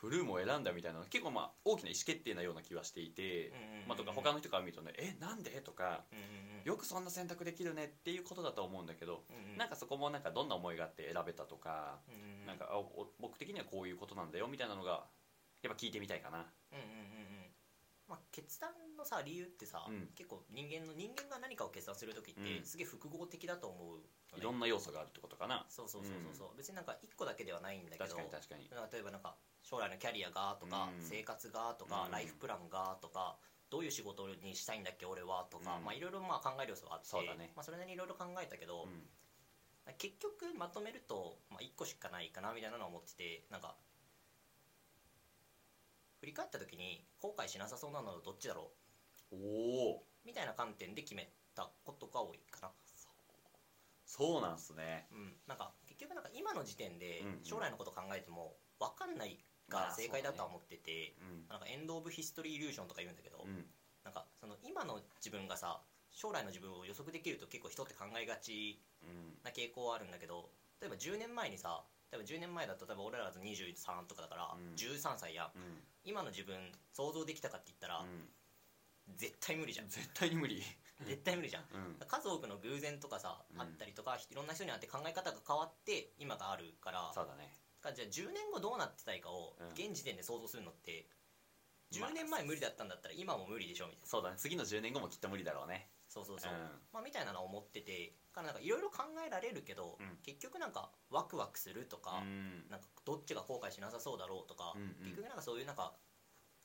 [0.06, 3.52] フルームを選んだみたいなの結構まあ大きな意思決定なような気はしていて、
[3.88, 6.24] まあ、とか他の人から見るとね「えなんで?」とかうんうん
[6.60, 9.24] うん「よくそんな選択できるね」っていうことだと思うんだけど、
[9.56, 11.98] なんかそこもなんかどんな思いがあって選べたとか、
[12.46, 12.70] なんか
[13.18, 15.06] 僕的にはこういうことなんだよみたいなのが
[15.62, 16.46] やっぱ聞いてみたいかな。
[16.72, 17.15] うんうんうんうん
[18.08, 20.08] まあ、決断のさ理由ってさ、うん。
[20.14, 22.64] 結構人間の人間が何かを決断する時って、うん。
[22.64, 24.04] すげえ複合的だと思うのね。
[24.38, 25.66] いろんな要素があるってことかな。
[25.68, 28.70] そうそうそうそうそう、別になんか一個だけではないんだけど確かに確かに。
[28.92, 31.02] 例えばなんか将来のキャリアがとか、うん。
[31.02, 32.12] 生活がとか、うん。
[32.12, 33.36] ライフプランがとか
[33.70, 35.84] どういう仕事にしたいんだっけ俺はとか、うん。
[35.84, 37.50] まあいろいろまあ考える要素があってそうだね。
[37.56, 39.02] まあ、それなりにいろいろ考えたけど、うん。
[39.98, 43.76] 結局まとめると、まあ、1個しかないかなみたいなのは思っててなんか
[46.20, 48.72] 振り返った時に後悔しなさそうなのはどっちだろ
[49.32, 49.36] う？
[49.36, 49.38] お
[49.96, 50.02] お。
[50.24, 52.70] みたいな観点で決めたことが多いかな。
[54.04, 55.06] そうなんすね。
[55.12, 55.34] うん。
[55.46, 61.44] なんか結局なんか今の時点で将来のこと考えても分かんないが正解だとは思ってて、うん。
[61.48, 63.66] なんかエンド・オブ・ヒストリー・イリュージョンとか言うんだけど、うん。
[64.04, 65.80] なんかその今の自分がさ
[66.12, 69.38] 将来の自分を予測できると結構人って考えがちうん。
[69.42, 70.50] な傾向はあるんだけど
[70.80, 74.74] 例えば10年前にさ例えば10年前だと例えば俺らだと23とかだから、うん。
[74.74, 75.46] 13歳やん。
[75.56, 75.82] うん。
[76.04, 76.56] 今の自分
[76.92, 78.28] 想像できたかって言ったら、うん。
[79.16, 79.88] 絶対無理じゃん。
[79.88, 80.62] 絶対に無理。
[81.04, 81.64] 絶対無理じゃん。
[81.72, 81.98] うん。
[82.06, 83.60] 数多くの偶然とかさ、うん。
[83.60, 87.12] あったりとかいろんな人に会って考え方が変わって今があるから。
[87.12, 87.52] そうだね。
[87.80, 89.70] からじゃあ10年後どうなってたいかをうん。
[89.70, 91.08] 現時点で想像するのって
[91.98, 94.06] まあ10年前無理だったんだったら今も無理でしょみたいな。
[94.06, 94.36] そうだね。
[94.38, 96.58] 次の10年後もきっと無理だろうねそうそうそう、うん。
[96.92, 100.16] まあ、みたいなのを思っててからなんかいろいろ考えられるけど、うん。
[100.24, 102.64] 結局なんかワクワクするとか、うん。
[102.70, 104.88] なんかどっちが後悔しなさそうだろうとか、うんうん。
[105.04, 105.92] 結局なんかそういうなんか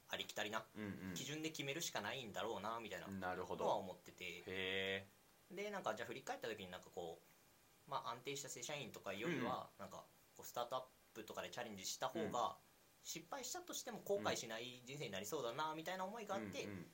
[0.10, 5.08] ありきたりなうん基準で決めるしかないんだろうなみたいなうんなるほのはど思ってて。
[5.52, 10.84] でなんかじゃあ振り返った時になんかこう、まあ、安定した正社員とかよりはなんかこうスタートアッ
[11.14, 12.56] プとかでチャレンジした方が
[13.04, 16.86] 失敗したとしても後悔しない人生になりそうだなみたいな思いがあってうん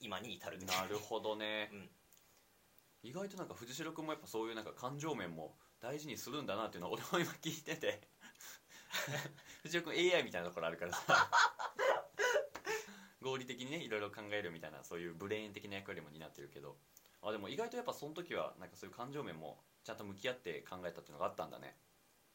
[0.00, 0.86] 今に至るうんな。
[0.88, 1.70] るほどね。
[1.72, 1.88] うん。
[3.02, 8.08] 意外となんか藤代君もやっぱそういうなんか感情面も大事にするんだなっていうのを俺も今聞いてて。
[9.62, 11.30] 藤代君 AI みたいなところあるからさ。
[13.20, 16.76] 合理的にねいろいろ考えるみたいなそういうブレーン的な役割も担ってるけど。
[17.22, 21.76] あでも意外とやっぱその時はなんかそういう感情面もちゃんと向き合って考えたっていうのがあったんだね。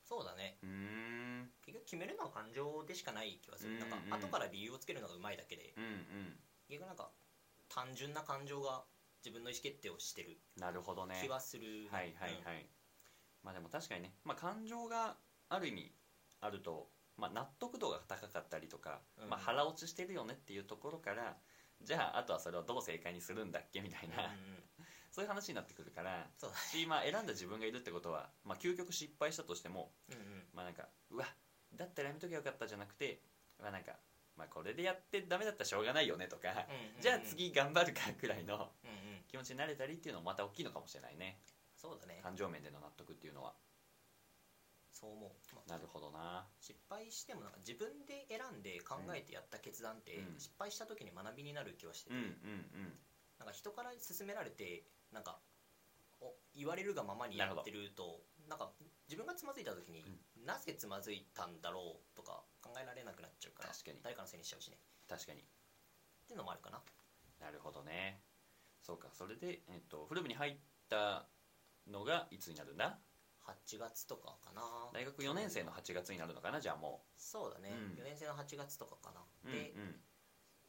[0.04, 0.58] そうだね。
[0.63, 1.52] うーん。
[1.62, 5.74] 結局決めるのは感情でしかない気はする、なんか後から理由をつけるのがうまいだけで。
[5.78, 6.39] うんうん。
[6.67, 7.12] 結局なんか
[7.70, 8.84] 単純な感情が
[9.24, 11.20] 自分の意思決定をしてるなるほどね。
[11.22, 12.66] 気はする、はいはいはい、
[13.44, 15.18] まあでも確かにね、まあ、感情が
[15.50, 15.92] ある意味
[16.42, 19.30] あると、まあ、納得度が高かったりとか、うん。
[19.30, 21.38] まあ、腹落ちしてるよねっていうところから
[21.82, 24.30] じゃああとはそれをどう正解にするんだっけみたいな、うんうん
[24.80, 24.86] うん。
[25.12, 30.48] そういう話になってくるからそうだし、まあ、選んだ自分がいるってことは、まあ、究極失敗したとしても、うんうん。
[30.54, 31.26] まあ、なんかうわ
[31.76, 33.22] だったらやめときゃよかったじゃなくて、
[33.60, 33.94] まあ、なんか、
[34.39, 37.02] まあ、これでやってダメだったらしょうがないよねとか、うんうんうん。
[37.02, 38.69] じゃあ次頑張るかくらいのうんうん。
[39.28, 41.41] 気持ちになれたりっていうのもまた大きいのかもしれないね。
[41.75, 42.21] そうだね。
[42.23, 43.54] 感情面での納得っていうのは。
[44.91, 46.47] そう思う、まあなるほどな。
[46.60, 50.39] 失敗してもなんか自分で選んで考えてやった決断って、うん。
[50.39, 52.99] 失敗した時に学びになる気はしてて、うんうん
[53.39, 55.39] なんか人から勧められてなんか
[56.19, 58.71] お言われるがままにやってるとなんか
[59.10, 60.06] 自分がつまずいた時に、
[60.45, 63.98] なぜつまずいたんだろうとか考えられなくなっちゃうから確かに。
[64.04, 64.78] 誰かのせいにしちゃうしね。
[65.10, 65.41] 確かに。
[65.41, 65.43] っ
[66.28, 66.80] ていうのもあるかな。
[67.41, 68.22] なるほどね。
[68.86, 69.10] そうか。
[69.12, 71.28] それで、えっと、フル部に入った
[71.88, 73.00] のがいつになるんだ
[73.48, 74.62] ？8月とかかな。
[74.93, 78.00] 大学4年生の8月になるのかなじゃあもそうだね、うん。
[78.00, 79.95] 4年生の8月とかかな、うでうん。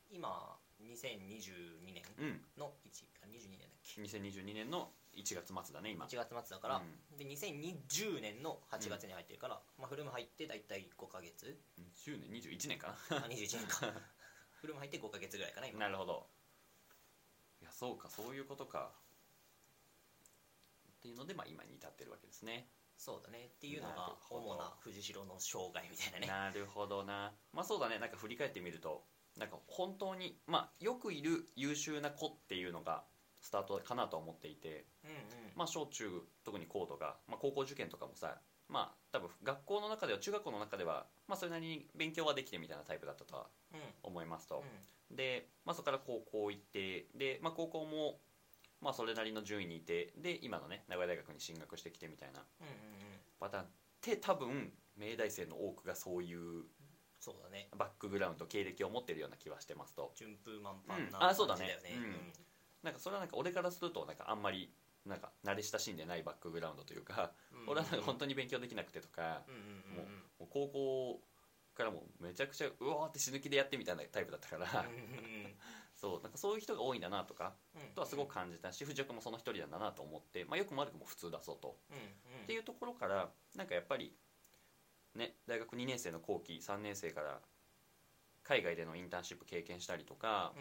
[0.09, 6.07] 今2022年うんうんの1あ22年だっけ？2022年の1月末だね今。
[6.07, 11.59] 1月末だから、うで2020年の8月に入ってるから、まあ、フルム入って大体5ヶ月。
[12.07, 13.93] 10年21年かあ21 年か。
[14.61, 15.79] フルム入って5ヶ月ぐらいかな今。
[15.81, 16.29] ななるほど。
[17.61, 18.93] いやそうかそういうことか。
[20.99, 22.71] っていうので、まあ、今に至ってるわけですね。
[22.97, 23.47] そうだね。
[23.47, 26.27] っていうのが主な藤代の生涯みたいなね。
[26.27, 27.35] なるほどな。
[27.53, 27.99] まあそうだね。
[27.99, 33.05] なんか振り返ってみるとなんか本当にまあよくいる優秀な子っていうのが
[33.41, 35.17] スタートかなとは思っていてうんうん。
[35.57, 38.37] まあ小中特に高とか、まあ、高校受験とかもさ
[38.69, 43.81] まあ多分学校の中では中学校の中ではまあそれなりに勉強はできてみたいなタイプだったとはうん。
[44.03, 44.65] 思いますと。
[45.13, 48.21] う、で、まあ、そこから高校行ってで、まあ、高校も
[48.81, 52.77] まあそれなりの順位にいてで今のね名古屋大学に進学してきてみたいなんうんうんうん。
[53.39, 53.65] パターン。
[53.65, 53.69] っ
[54.01, 56.65] て多分明大生の多くがそういう
[57.21, 57.69] そうだね。
[57.77, 60.13] バックグラウンド経歴を持ってるような気はしてますと。
[60.17, 61.11] 順風満帆うん。
[61.11, 61.61] なあそうだね。
[61.61, 62.07] 感じだよね。
[62.07, 62.33] うん
[62.83, 64.73] なんかそれはなんか俺からするとなんかあんまり
[65.07, 67.69] なんか慣れ親しんでないバックグラウンドというか、うん。
[67.69, 69.43] 俺はなんか本当に勉強できなくてとか、
[70.39, 71.21] もう高校
[71.75, 74.67] からもうめちゃくちゃうわーって死ぬ気でやってみたいなタイプだったから、
[75.97, 82.43] そうなんかそういう人が多いんだなとかうんとはすごく感じたし藤岡もその一人なんだなと思って、まあ、よくも悪くも普通だぞと、うんうん。
[82.45, 84.15] っていうところからなんかやっぱり
[85.15, 87.41] ね大学2年生の後期3年生から
[88.43, 90.53] 海外でのインターンシップ経験したりとか、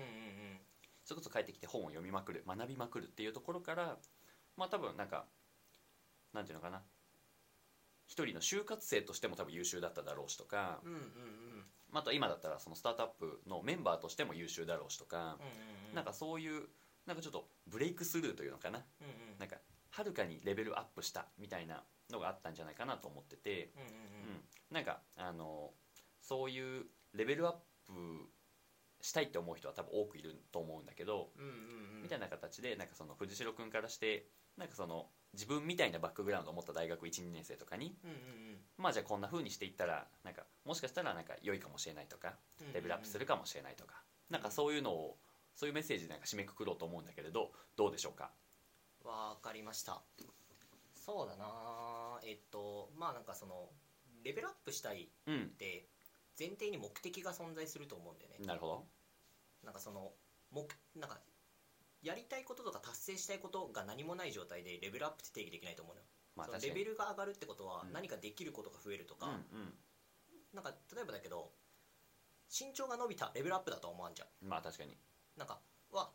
[1.09, 3.97] それこそ帰ってきて本を読みまくる学びまくるっていうところから
[4.55, 5.25] まあ多分なんか
[6.35, 6.83] なんていうのかな。
[8.05, 11.03] 一人の就活生としても多分優秀だっただろうしとか、うんうんうん。
[11.91, 15.37] まああと今だったらそのスタートアップのメンバーとしても優秀だろうしとか、
[15.91, 16.67] うなんかそういう
[17.07, 18.85] なんかちょっとブレイクスルーというのかな。
[19.01, 19.39] うんうん。
[19.39, 19.55] なんか
[19.89, 23.89] はるかにレベルアップしたみたいなのがあったんじゃないかなと思ってて、うんうん。
[23.89, 23.91] う
[24.37, 24.41] ん。
[24.69, 25.71] なんかあの
[26.21, 27.53] そういうレベルアッ
[27.87, 27.93] プ
[29.01, 31.53] したいって思う人は多分多くいると思うんだけど、うんうんう
[31.99, 32.01] ん。
[32.03, 34.25] みたいな形でなんかその藤代君からして
[34.57, 45.17] なんかその自分みたいなバックグラウンドを持った大学12年生とかにうんうんまあじゃあこんな風にしていったらなんかもしかしたらなんか良いかもしれないとかうんレベルアップするかもしれないとかなんかそういうのを
[45.55, 48.31] そういうメッセージでなんか締めくくろうと思うんだけれどどうでしょうか？
[49.03, 50.01] わかりました。
[50.95, 53.69] そうだなえっとまあなんかその
[54.23, 55.41] レベルアップしたいうん。
[55.43, 55.87] って
[56.39, 58.37] 前提に目的が存在すると思うんだよね。
[58.45, 58.85] なるほど。
[59.63, 60.13] なんかその
[60.51, 61.19] 目なんか
[62.01, 66.07] やりたいこととか達成したいことが何もない状態でレベルアップって定義できないと思うのよ。
[66.35, 67.93] まあレベルが上がるってことはうん。
[67.93, 69.73] 何かできることが増えるとか、うんうん。
[70.53, 71.51] なんか例えばだけど
[72.49, 74.47] 身長が伸びたレベルアップだとは思わんじゃん。
[74.47, 74.97] まあ確かに。
[75.35, 75.59] なんか
[75.91, 76.09] は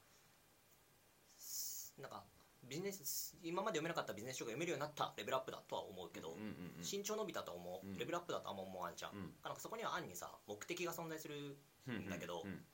[1.36, 2.24] すなんか
[2.68, 6.44] ビジネス今まで読めなかったビジネス書が読めるようになったレベルアップだとは思うけど、うんうん
[6.78, 6.84] うん。
[6.84, 7.98] 身長伸びたと思う、うん。
[7.98, 9.20] レベルアップだとあんま思わんじゃん、うん。
[9.44, 12.64] なんかそこには暗にさ目的が存在するうんだけどうん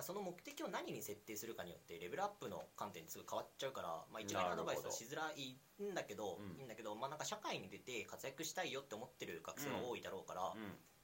[0.00, 6.56] その目的を何に設定するかによってレベルアップの観点ってすごい変わっちゃうから、まあ、一概にアドバイスはしづらいんだけど、うん。
[6.56, 10.60] いいんだけど、まあ、なんか社会に出て活躍したいよって思ってる学生が多いだろうから、まうん。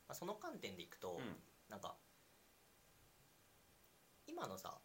[0.08, 1.36] あ、その観点でいくと、うん。
[1.68, 1.96] なんか
[4.26, 4.78] 今のさ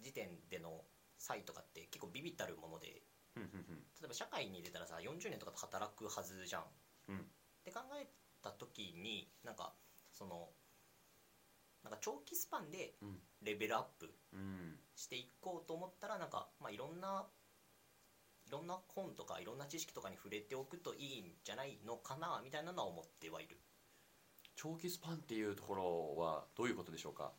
[0.00, 0.82] 時点での
[1.26, 3.02] 差異とかって結構ビビったるもので
[3.34, 3.42] 例
[4.04, 6.64] えば社会に出たらさ40年とかで働くはずじゃん。
[7.08, 7.18] うん。
[7.18, 7.20] っ
[7.64, 8.06] て考え
[8.42, 9.72] た時になんか
[10.12, 10.48] その
[11.82, 13.18] なんか長期スパンでうん。
[13.42, 14.78] レベルアップうん。
[14.94, 17.26] していこうと思ったらなんか、まあ、いろんな
[18.46, 23.58] いろんな本とかいろんな知識とかに触れておくといいんじゃないのかなみたいなのは思ってはいる、
[24.54, 27.32] 長期スパンっていうところはどういうことでしょうか？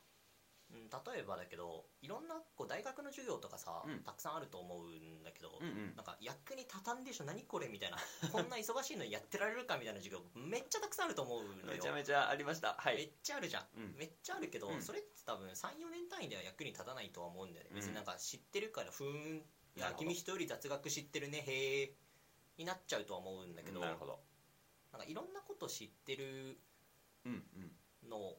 [0.69, 3.99] うん、例えばだけどいろんなこう大学の授業とかさ、うん。
[4.03, 5.95] たくさんあると思うんだけど、うんうん。
[5.95, 7.97] なんか役に立たんでしょ何これみたいな。
[8.31, 11.65] こんな忙しいのにやってられるかみたいな授業めっちゃたくさんあると思うのよ。
[11.65, 12.73] めちゃめちゃありました。
[12.73, 13.95] はめっいちゃあるじゃん、うん。
[13.95, 14.81] めっちゃあるけど、うん。
[14.81, 17.75] それって多分34年単位では役に立たないとは思うんだよね、うん。
[17.77, 20.05] 別になんか知ってるからふーんいやなるほど。
[20.05, 21.95] 君人より雑学知ってるねへえ
[22.57, 24.19] になっちゃうとは思うんだけどなるほど。
[24.91, 26.59] なんかいろんなこと知ってる
[27.25, 27.77] うん。
[28.03, 28.37] の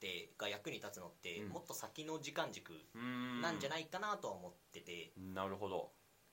[0.00, 1.48] ってが役に立つのって、うん。
[1.50, 3.42] もっと先の時間軸うん。
[3.42, 5.92] なんじゃないかなとは思ってて、なるほど。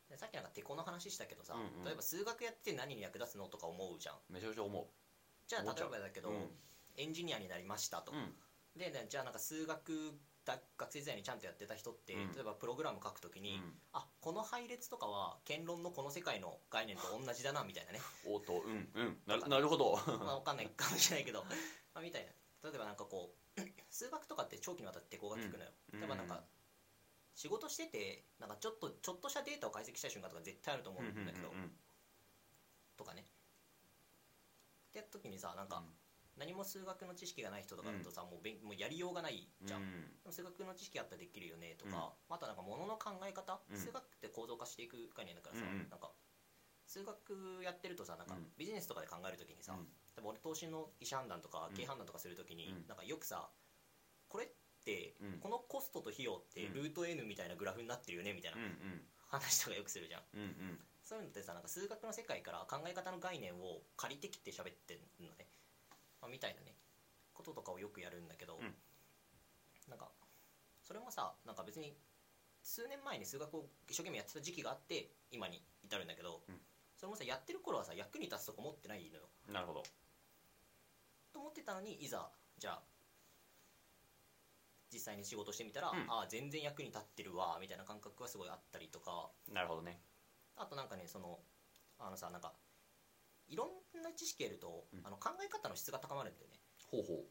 [0.10, 1.86] でさっきなんかテコの話したけどさ、うんうん。
[1.86, 4.16] 例えば数学やって何に役立つのとか思うじゃん。
[4.30, 4.86] めちゃめちゃ思う。
[5.48, 6.50] じゃあ例えばだけど、うん。
[6.96, 8.34] エンジニアになりましたと、うん。
[8.80, 10.14] でねじゃあなんか数学
[10.46, 12.32] だ学生時代にちゃんとやってた人って、うん。
[12.32, 13.74] 例えばプログラム書くときに、うん。
[13.92, 18.00] あこの配列とかは言論のこの世界の概念と同じだなみたいなね。
[18.26, 19.18] おっとうんうん。
[19.28, 20.00] ななるほど。
[20.08, 21.44] まあわかんないかもしれないけど、
[21.94, 22.32] まあ、みたいな。
[22.70, 23.47] 例えばなんかこう
[23.90, 26.00] 数学とかって長期にわたってこうが効くのよ、うん。
[26.00, 26.44] 例えばなんか
[27.36, 31.54] 仕事しててなんかちょっとちょっとしたデータを解析したい瞬間とか絶対あると思うんだけど、
[32.98, 33.26] とかね。
[34.90, 35.84] ってやった時にさなんか
[36.38, 40.02] 何も数学の知識がない人とかだとさ、もうもうやりようがないじゃん、うん。
[40.22, 41.92] でも数学の知識あったらできるよねとうん。
[41.92, 43.78] か、あとはなんか物の考え方、うん。
[43.78, 46.12] 数学って構造化していく概念だからさ、なんか
[46.88, 48.48] 数学やってるとさなんかうん。
[48.58, 49.88] ビジネスとかで考えるときにさ、うん。
[50.16, 51.76] 多分俺投資の意思判断とかうん。
[51.76, 52.88] 経営判断とかするときに、うん。
[52.88, 53.50] なんかよくさ
[54.30, 54.48] これっ
[54.84, 55.40] て、うん。
[55.40, 56.74] このコストと費用ってうん。
[56.74, 58.58] ルート N みたいなグラフになってるよねみたいな
[59.28, 60.24] 話とかよくするじゃん。
[60.34, 60.80] うんうん。
[61.04, 65.48] そういうのってさなんか数学の世界から考え方の概念を借りてきて喋ってんのね、
[66.22, 66.76] まあ、みたいなね
[67.34, 68.76] こととかをよくやるんだけど、うん。
[69.90, 70.08] なんか
[70.84, 71.96] それもさなんか別に
[72.64, 76.56] 数年前に数学を一生懸命やってた時期があって今に至るんだけど、うん
[76.98, 79.30] それもさやってる頃はさ役に立つとか思ってないのよ。
[79.48, 79.84] なるほど。
[81.32, 82.82] と思ってたのにいざじゃあ
[84.92, 86.10] 実際に仕事してみたら、うん。
[86.10, 89.30] ああ全然役に立ってるわみたいな感覚がすごいあったりとか。
[89.54, 90.02] なるほどね。
[90.56, 91.40] あとなんかねその
[92.00, 92.54] あのさなんか
[93.48, 95.06] いろんな知識得ると、うん。
[95.06, 96.60] あの考え方の質が高まるんだよね。
[96.90, 97.24] ほうほ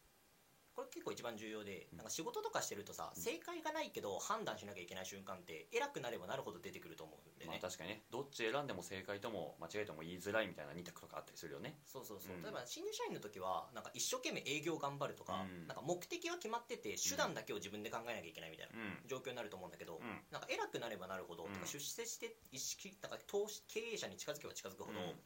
[0.77, 1.97] これ結構一番重要で、うん。
[1.97, 3.23] なんか仕事とかしてるとさ、うん。
[3.23, 8.05] 正解がないけど判断しなきゃいけない瞬間って偉くなればなるほど出てくると思うんでね、うまあ確かにね。
[8.13, 11.81] どっち選んでも正解とも間違えても言いづらいみたいな二択とかあったりするよね。
[11.87, 12.43] そうそうそう、うん。
[12.43, 15.67] 例えば新入社員の時はなんか一生懸命営業頑張るとか,、うん。
[15.67, 19.09] なんか目的は決まってて手段だけを自分で考えなきゃいけないみたいなうん。
[19.09, 20.21] 状況になると思うんだけど、うん。
[20.31, 21.67] なんか偉くなればなるほど、うん。
[21.67, 25.17] 出世して意識なんか投資経営者に近づけば近づくほど、うん。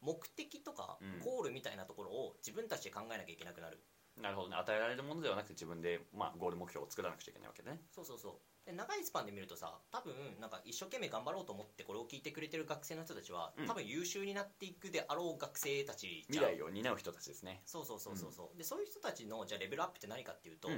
[0.00, 1.18] 目的とかうん。
[1.20, 3.82] ゴールみたいなところを自分たちで考えなきゃいけなくなる、
[4.20, 4.56] なるほどね。
[4.56, 7.80] 与えられるものではなくて自分で、まあ、ゴール目標を作らなくちゃいけないわけね。
[7.90, 8.32] そうそうそう。
[8.64, 13.66] で長いスパンで見るとさ多分なんか一生懸命頑張ろうと思ってこれを聞いてくれてる学生の人たちは、うん。
[13.66, 16.44] 多分優秀になっていくであろう学生たちじゃん。
[16.44, 17.62] 未来を担う人たちですね。
[17.66, 20.74] そうそうそうそうそう、でそういう人たちのじゃあレベルアップって何かっていうと、うん。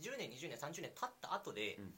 [0.00, 1.94] 10年20年30年経った後で、うん。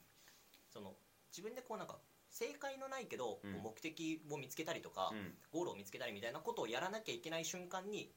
[0.73, 0.95] その
[1.31, 1.99] 自分でこうなんか
[2.31, 3.53] 正解のないけど、うん。
[3.53, 5.35] こう目的を見つけたりとか、うん。
[5.53, 8.11] ゴールを見つけたりみたいなことをやらなきゃいけない瞬間に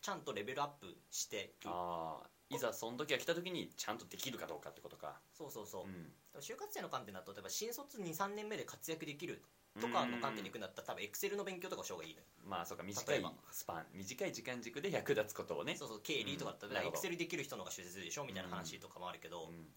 [0.00, 5.20] ちゃんとレベルアップしてああいざその時が来た時にちゃんとできるかどうかってことか。
[5.32, 6.40] そうそうそう、うん。
[6.40, 9.42] 就活生の観点だと例えば新卒23年目で活躍できる
[9.80, 15.76] とかの観点でいくんだったら多分エクセルの勉強とかした方がいいまあそうか短いスパン短い時間軸で役立つことをね。
[15.76, 19.68] そうそう経理とかだったらエクセルできる人の方が出世するでしょみたいな話とかもあるけど、うん。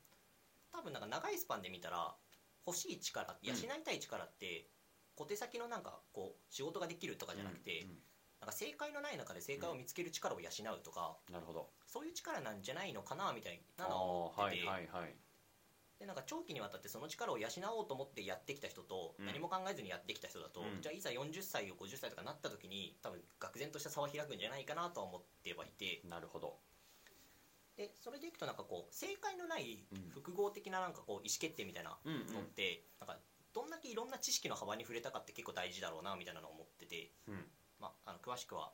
[0.72, 2.16] 多分なんか長いスパンで見たら
[2.66, 4.66] 欲しい力養いたい力って
[5.16, 7.90] 小手先のなんかこう仕事ができるとかじゃなくて、うん
[8.44, 11.70] なんか正解のない中で正解を見つける力を養うとか、なるほど。
[11.88, 15.16] そういう力なんじゃないのかなみたいなあのは思ってて、はいはいはい。
[15.98, 17.48] でなんか長期にわたってその力を養
[17.80, 19.26] おうと思ってやってきた人と、うん。
[19.28, 20.82] 何も考えずにやってきた人だと、うん。
[20.82, 26.02] じゃあいざ40歳を50歳とかなった時に多分愕然とした差は開くんじゃないかなとは思ってはいて。
[26.04, 26.60] なるほど。
[27.78, 30.10] でそれでいくとなんかこう正解のないうん。
[30.10, 32.34] 複合的ななんかこう意思決定みたいなうんうん。
[32.34, 33.16] のって、なんか
[33.54, 37.46] どんだけいろんな知識の幅に触れたかって結構大事だろうなみたいなのを思ってて、うん
[37.84, 38.72] まあ、あの詳しくは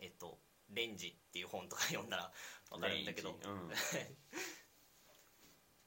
[0.00, 0.40] えっと
[0.74, 2.32] 「レンジ」っていう本とか読んだら
[2.70, 3.30] 分かるんだけど。
[3.30, 3.70] うん。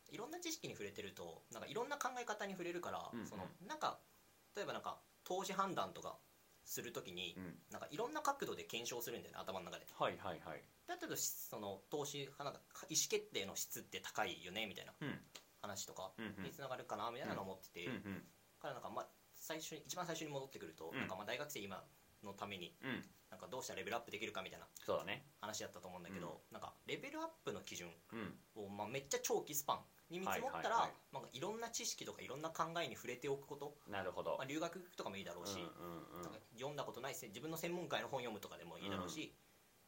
[0.09, 3.27] いろんな知識に触れてるとなんかいろんな考え方に触れるから、うんうん。
[3.27, 3.99] そのなんか
[4.55, 6.19] 例えばなんか投資判断とか
[6.65, 7.63] するときに、うん。
[7.71, 9.87] なんかいろんな角度で検証するんだよね頭の中で。
[9.91, 10.63] はいはいはい。
[10.85, 15.31] だけどその投資なんか意思決定の質って高いよねみたいなうん。
[15.61, 18.31] 話とかにつながるかなみたいなのを思ってて、うんうん。
[18.59, 20.99] からなんかまあ最初に一番最初に戻ってくると、うん。
[20.99, 21.83] なんかまあ大学生今
[22.23, 23.03] のためにうん。
[23.29, 25.25] なんかどうしたらレベルアップできるかみたいなそうだね。
[25.41, 28.63] 話だったと思うんだけど、なんかレベルアップの基準うん。
[28.63, 31.13] を、まあ、めっちゃ長期スパンに見積もったら、はいはいはい。
[31.13, 34.37] なんかいろんな知識とかいろんな考えに触れておくこと、なるほど。
[34.37, 36.21] まあ、留学とかもいいだろうし、うんうんうん。
[36.21, 39.33] なんか読んだことないせ自分の専門会の本読むとかでもいいだろうし、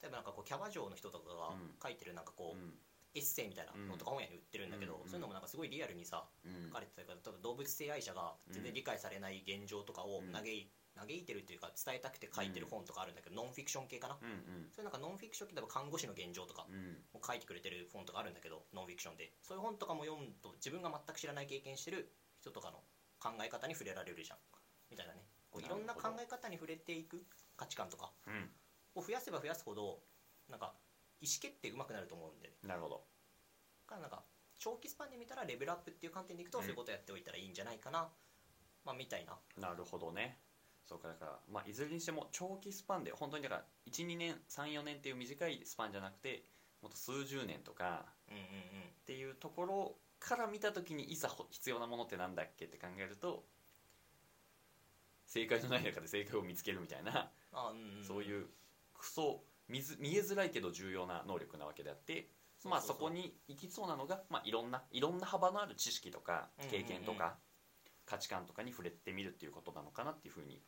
[0.02, 1.76] 例えばなんかこうキャバ嬢の人とかがうん。
[1.82, 2.74] 書いてるなんかこう、うん。
[3.14, 6.68] エッセイみたいなのとか本屋に売ってるんだけど、うんそういうのもなんかすごいリアルにさうん。
[6.68, 10.34] 書かれてたから例えば動物性愛者が全然理解されない現状とかをうん。
[10.34, 14.70] 嘆い嘆いてるっていうか伝えたくて書いてる本とかあるんだけど、ノンフィクション系かな、うんうん。
[14.72, 22.80] そういうなんかノンフィクション系例えば看護師の現状とかうんを書いてくれてる本とかあるんだけどノンフィクションでそういう本とかも読むと自分が全く知らない経験してる人とかの
[23.20, 24.38] 考え方に触れられるじゃん。
[24.90, 25.26] みたいなね。
[25.52, 27.24] こういろんな考え方に触れていく
[27.56, 28.50] 価値観とかうん
[28.96, 30.00] を増やせば増やすほど
[30.48, 30.74] なんか
[31.20, 33.04] 意思決定うまくなると思うんで、ね、なるほど。
[33.88, 34.24] だからなんか
[34.58, 36.64] 長期スパンで見たらレベルアップっていう観点でいくと、うん。
[36.64, 38.08] そういうことやっておいたらいいんじゃないかな。
[38.86, 39.38] まあみたいな。
[39.58, 40.40] なるほどね
[40.88, 46.46] そうかだから、まあ、いずれにしても長期スパンで本当にだから12年34年っていう短いスパンじゃなくて
[46.82, 48.46] もっと数十年とかうんうんうん。
[48.46, 52.66] っていうところから見た時にいざほ必要なものってなんだっけ？
[52.66, 53.44] って考えると
[55.26, 58.48] 正解のない中で正解を見つけるみたいな、あうんうんそういう
[58.94, 62.30] クソ見ず見えづらいけど重要な能力なわけであって
[62.64, 66.84] まあそこに行きそうなのが、まあ、いろんないろんな幅のある知識とかうんうんうん。
[66.84, 67.38] 経験とか
[68.06, 70.62] 価値観とかに触れてみるっていうことなのかなっていうふうに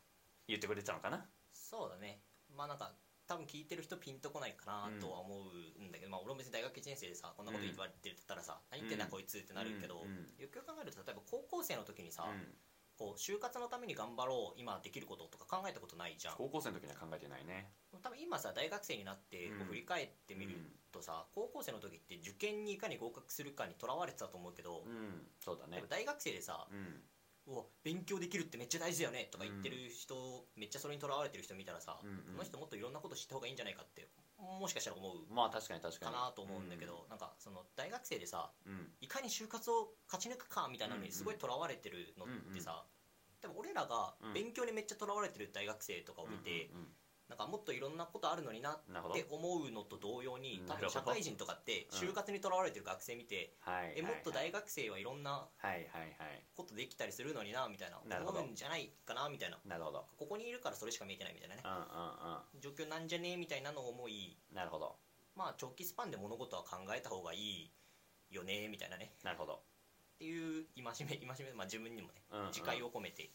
[0.47, 1.25] 言ってくれてたのかな？
[1.53, 2.21] そうだね。
[2.55, 2.93] まあなんか
[3.27, 10.15] 多分聞いてる人ピンとこないかなとは思うんだけど、まあ俺も別に大学1年生でさこんなこと言われてたらさ、何言ってんだうんこいつってなるけど、うんうん。
[10.39, 12.55] よくよく考えると例えば高校生の時にさ、うん。
[12.97, 16.35] こう就活のために頑張ろう今できることとか考えたことないじゃん。
[16.35, 17.69] 高校生の時には考えてないね。
[18.01, 19.57] 多分今さ大学生になってうん。
[19.59, 20.55] こう振り返ってみる
[20.93, 25.27] とさ、高校生の時って受験にいかに合格するかにとらわれてたと思うけど、うん。
[25.43, 25.83] そうだね。
[25.89, 27.03] 大学生でさうん
[27.47, 36.11] うわ勉強できるってめっちゃ大事だよねとか言ってる人、めっちゃそれにとらわれてる人見たらさ、うんうんこの人もっといろんなこと知った方がいいんじゃないかってもしかしたら思うまあ確かに確かに。
[36.11, 38.91] かなと思うんだけど、なんかその大学生でさうん。
[38.99, 42.83] いかに就活を勝ち抜くかみたいなのにすごいとらわれてるのってさ、
[43.41, 44.33] でも俺らがうん。
[44.33, 46.87] 勉強にめっちゃとらわれてる大学生とかを見て、うんうん
[47.29, 55.47] なんかもっといろんなことあるのになって思うのと同様に多分社会人とかって就活にとらわれてる学生見て、はいえもっと大学学生はいろんな
[56.55, 59.57] ことできたりするのになみたいな思うんじゃないかなみたいな。
[59.65, 60.05] なるほど。
[60.17, 61.55] ここにいるからそれしか見えてないみたいな。
[61.55, 62.61] ねうんうん。
[62.61, 64.95] 状況なんじゃねえみたいなのを思いうんなるほど。
[65.35, 67.71] まあ長期スパンで物事は考えた方がいい
[68.31, 69.13] よねみたいなね。
[69.23, 69.53] なるほど。
[69.53, 72.15] っていう戒め戒め、まあ、自分にもね
[72.47, 73.29] 自戒を込めて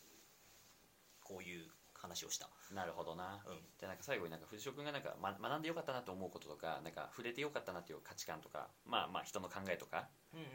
[1.23, 1.71] こういう
[2.03, 2.51] 話をした。
[2.75, 3.41] なるほどな。
[3.47, 3.63] うん。
[3.79, 10.47] じゃあなんか最後になんか藤代君がなんか、ま、学んでよかったなと思うこととかなんか触れてよかったなっていう価値観とかまあまあ人の考えとかうんうん。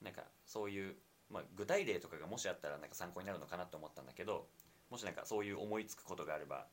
[0.00, 0.94] なんかそういう、
[1.28, 4.46] まあ、具体例とかがもしあったらなんか参考になるのかなと思ったんだけど
[4.90, 6.66] もしなんかそういう思いつくことがあれば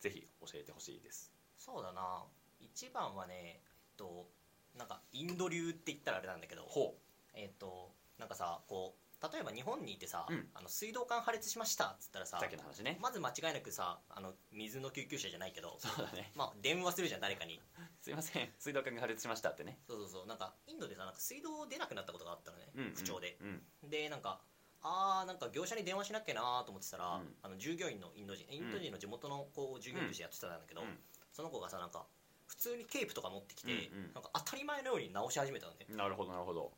[0.00, 1.32] ぜひ教えてほしいです。
[1.58, 2.24] そうだな。
[2.60, 3.60] 一番はねえ
[3.94, 4.28] っと
[4.76, 6.98] なんかインド流って言ったらあれなんだけどほ
[7.34, 9.01] えっとなんかさこう
[9.32, 10.48] 例えば日本にいてさ、うん。
[10.54, 12.98] あの水道管破裂しましたっつったらささっきの話ね。
[13.00, 16.32] まず間違いなくさあの水の救急車じゃないけどそうだね。
[16.34, 17.60] まあ電話するじゃん誰かに。
[18.00, 18.48] すいません。
[18.58, 19.78] 水道管が破裂しましたってね。
[19.86, 20.26] そうそうそう。
[20.26, 22.94] なんかインドでさなんか水道出なくなったことがあったのね、うんうん。
[22.94, 23.38] 不調で。
[23.40, 23.90] うん。
[23.90, 24.40] でなんか
[24.82, 27.34] あーなんか業者に電話しなきゃなーと思ってたら、うん。
[27.42, 30.98] あの従業員のインド人インド人の地元のこう従業員としてやってたんだけど、うん。
[31.30, 32.06] その子がさなんか
[32.48, 34.12] 普通にケープとか持ってきて、うんうん。
[34.14, 35.86] なんか当たり前のように直し始めたのね。
[35.88, 36.72] なるほどなるほど。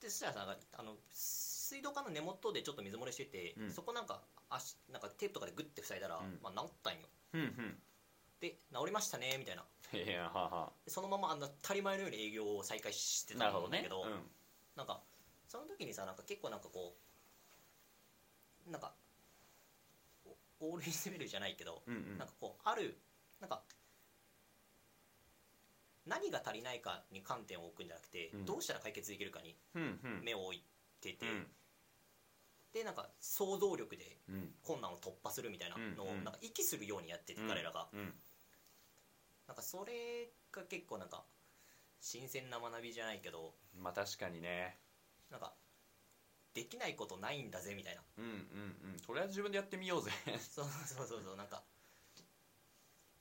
[0.00, 0.92] でそしたらさなんかあの
[1.66, 3.70] 水道管の根元でちょっと水漏れしてて、うん。
[3.72, 6.38] そこなんか足なんかテープとかでグッて塞いだら、うん。
[6.40, 7.00] まあ、治ったんよ。
[7.34, 7.76] うんうん。
[8.38, 9.64] で治りましたねみたいな。
[9.92, 14.30] いやはあはでそのままあの当たり前のように営業を再開してあなたるほどねんだけどうん。
[14.76, 15.02] なんか
[15.48, 16.94] その時にさなんか結構なんかこ
[18.68, 18.94] うなんか
[20.60, 22.18] おオールインレベルじゃないけど、うんうん。
[22.18, 22.96] なんかこうある
[23.40, 23.62] なんか
[26.06, 28.44] 何が足りないかに観点を置くんじゃなくて、うん。
[28.44, 30.24] どうしたら解決できるかにうんうん。
[30.24, 30.62] 目を置い
[31.12, 31.46] ててて、うん。
[32.72, 34.50] でなんか想像力でうん。
[34.62, 38.12] 困難を突破するみたいなのをなんか息するようにやってて彼らが、うん。
[39.46, 41.24] なんかそれが結構なんか
[42.00, 44.78] 新鮮な学びじゃないけどまあ確かにね。
[45.30, 45.54] なんか
[46.54, 48.02] できないことないんだぜみたいな。
[48.18, 48.30] うんうん
[48.92, 49.00] うん。
[49.06, 50.10] とりあえず自分でやってみようぜ。
[50.40, 51.62] そうそうそうそうなんか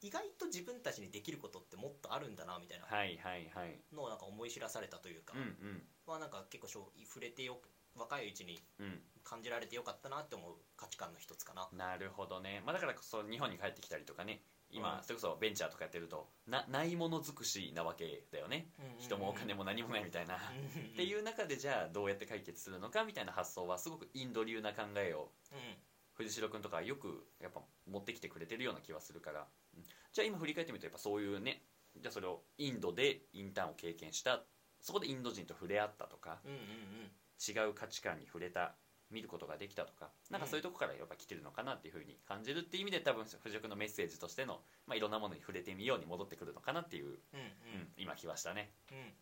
[0.02, 2.86] 意外と自分たちにできることってもっとあるんだなみたいな。
[2.86, 3.80] はいはいはい。
[3.92, 5.88] のをなんか思い知らされたというか、うんうん。
[6.06, 7.60] まあなんか結構しょ触れてよ
[7.96, 9.02] 若いうちにうん。
[9.24, 11.68] 感じられてよかったなって思う価値観の一つかな。
[11.76, 14.44] なるほどね、まあ、だからこそ日本に帰ってきたりとかね。
[14.70, 15.04] 今、うん。
[15.04, 18.68] それこそベンチャーとかやってるとなないもの尽くしなわけだよね、
[19.00, 20.40] 人もお金も何もないみたいな、っ
[20.96, 25.30] ていうう中でじゃあどうやって解決するのかみたいな発想はすごくインド流な考えをん、うん。
[26.14, 29.84] 藤代君とかはよくやっぱ持ってきてくれてるような気はするから、うん
[30.14, 31.62] じゃあ今振り返ってみるとやっぱそういうね
[31.98, 34.44] じゃあそれをインドでインターンを経験した。
[34.80, 36.40] そこでインド人と触れ合ったとか。
[36.46, 36.66] うんうんうん
[37.40, 38.76] 違う価値観に触れた
[39.12, 47.16] 見ることができたとかなんかそういうとこからやっぱ来てるのかなっていうふうに感じるっていう意味で多分藤代君のメッセージとしての、まあ、いろんなものに触れてみように戻ってくるのかなっていう、うんうん。
[47.16, 47.20] うん
[47.98, 49.14] 今来ましたね、うん。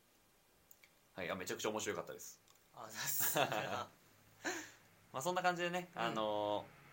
[1.16, 2.39] はい、あめちゃくちゃ面白かったです。
[2.74, 3.38] あざっす。
[5.14, 6.84] まあ、そんな感じでね、あのー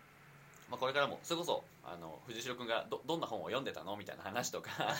[0.71, 3.97] まあ、これからもそれこそあの藤代君がどどんな本を読んでたの？
[3.97, 4.71] みたいな話とか。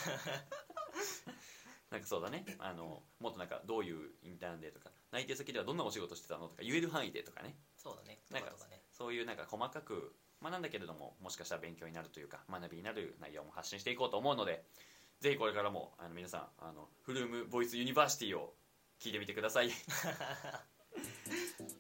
[1.90, 2.46] なんかそうだね。
[2.60, 7.56] あのもっとなんかどういうインターンでとか内定先ではどんなお仕事してたのとか言える範囲でとかね。
[7.78, 8.20] そうだね。
[8.32, 8.52] なんか
[8.92, 14.64] そういうなんか細かく学んだけれどももしかしたら勉強になるというか学びになる内容も発信していこうと思うので
[15.20, 18.54] ぜひこれからもあの皆さんあのフルームボイスユニバーシティを
[19.00, 19.70] 聞いてみてください。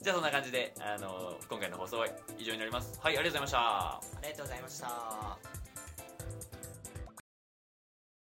[0.02, 2.08] じゃあそんな感じであの今回の放送は
[2.38, 3.00] 以上になります。
[3.00, 3.98] はいありがとうございました。
[3.98, 5.61] ありがとうございました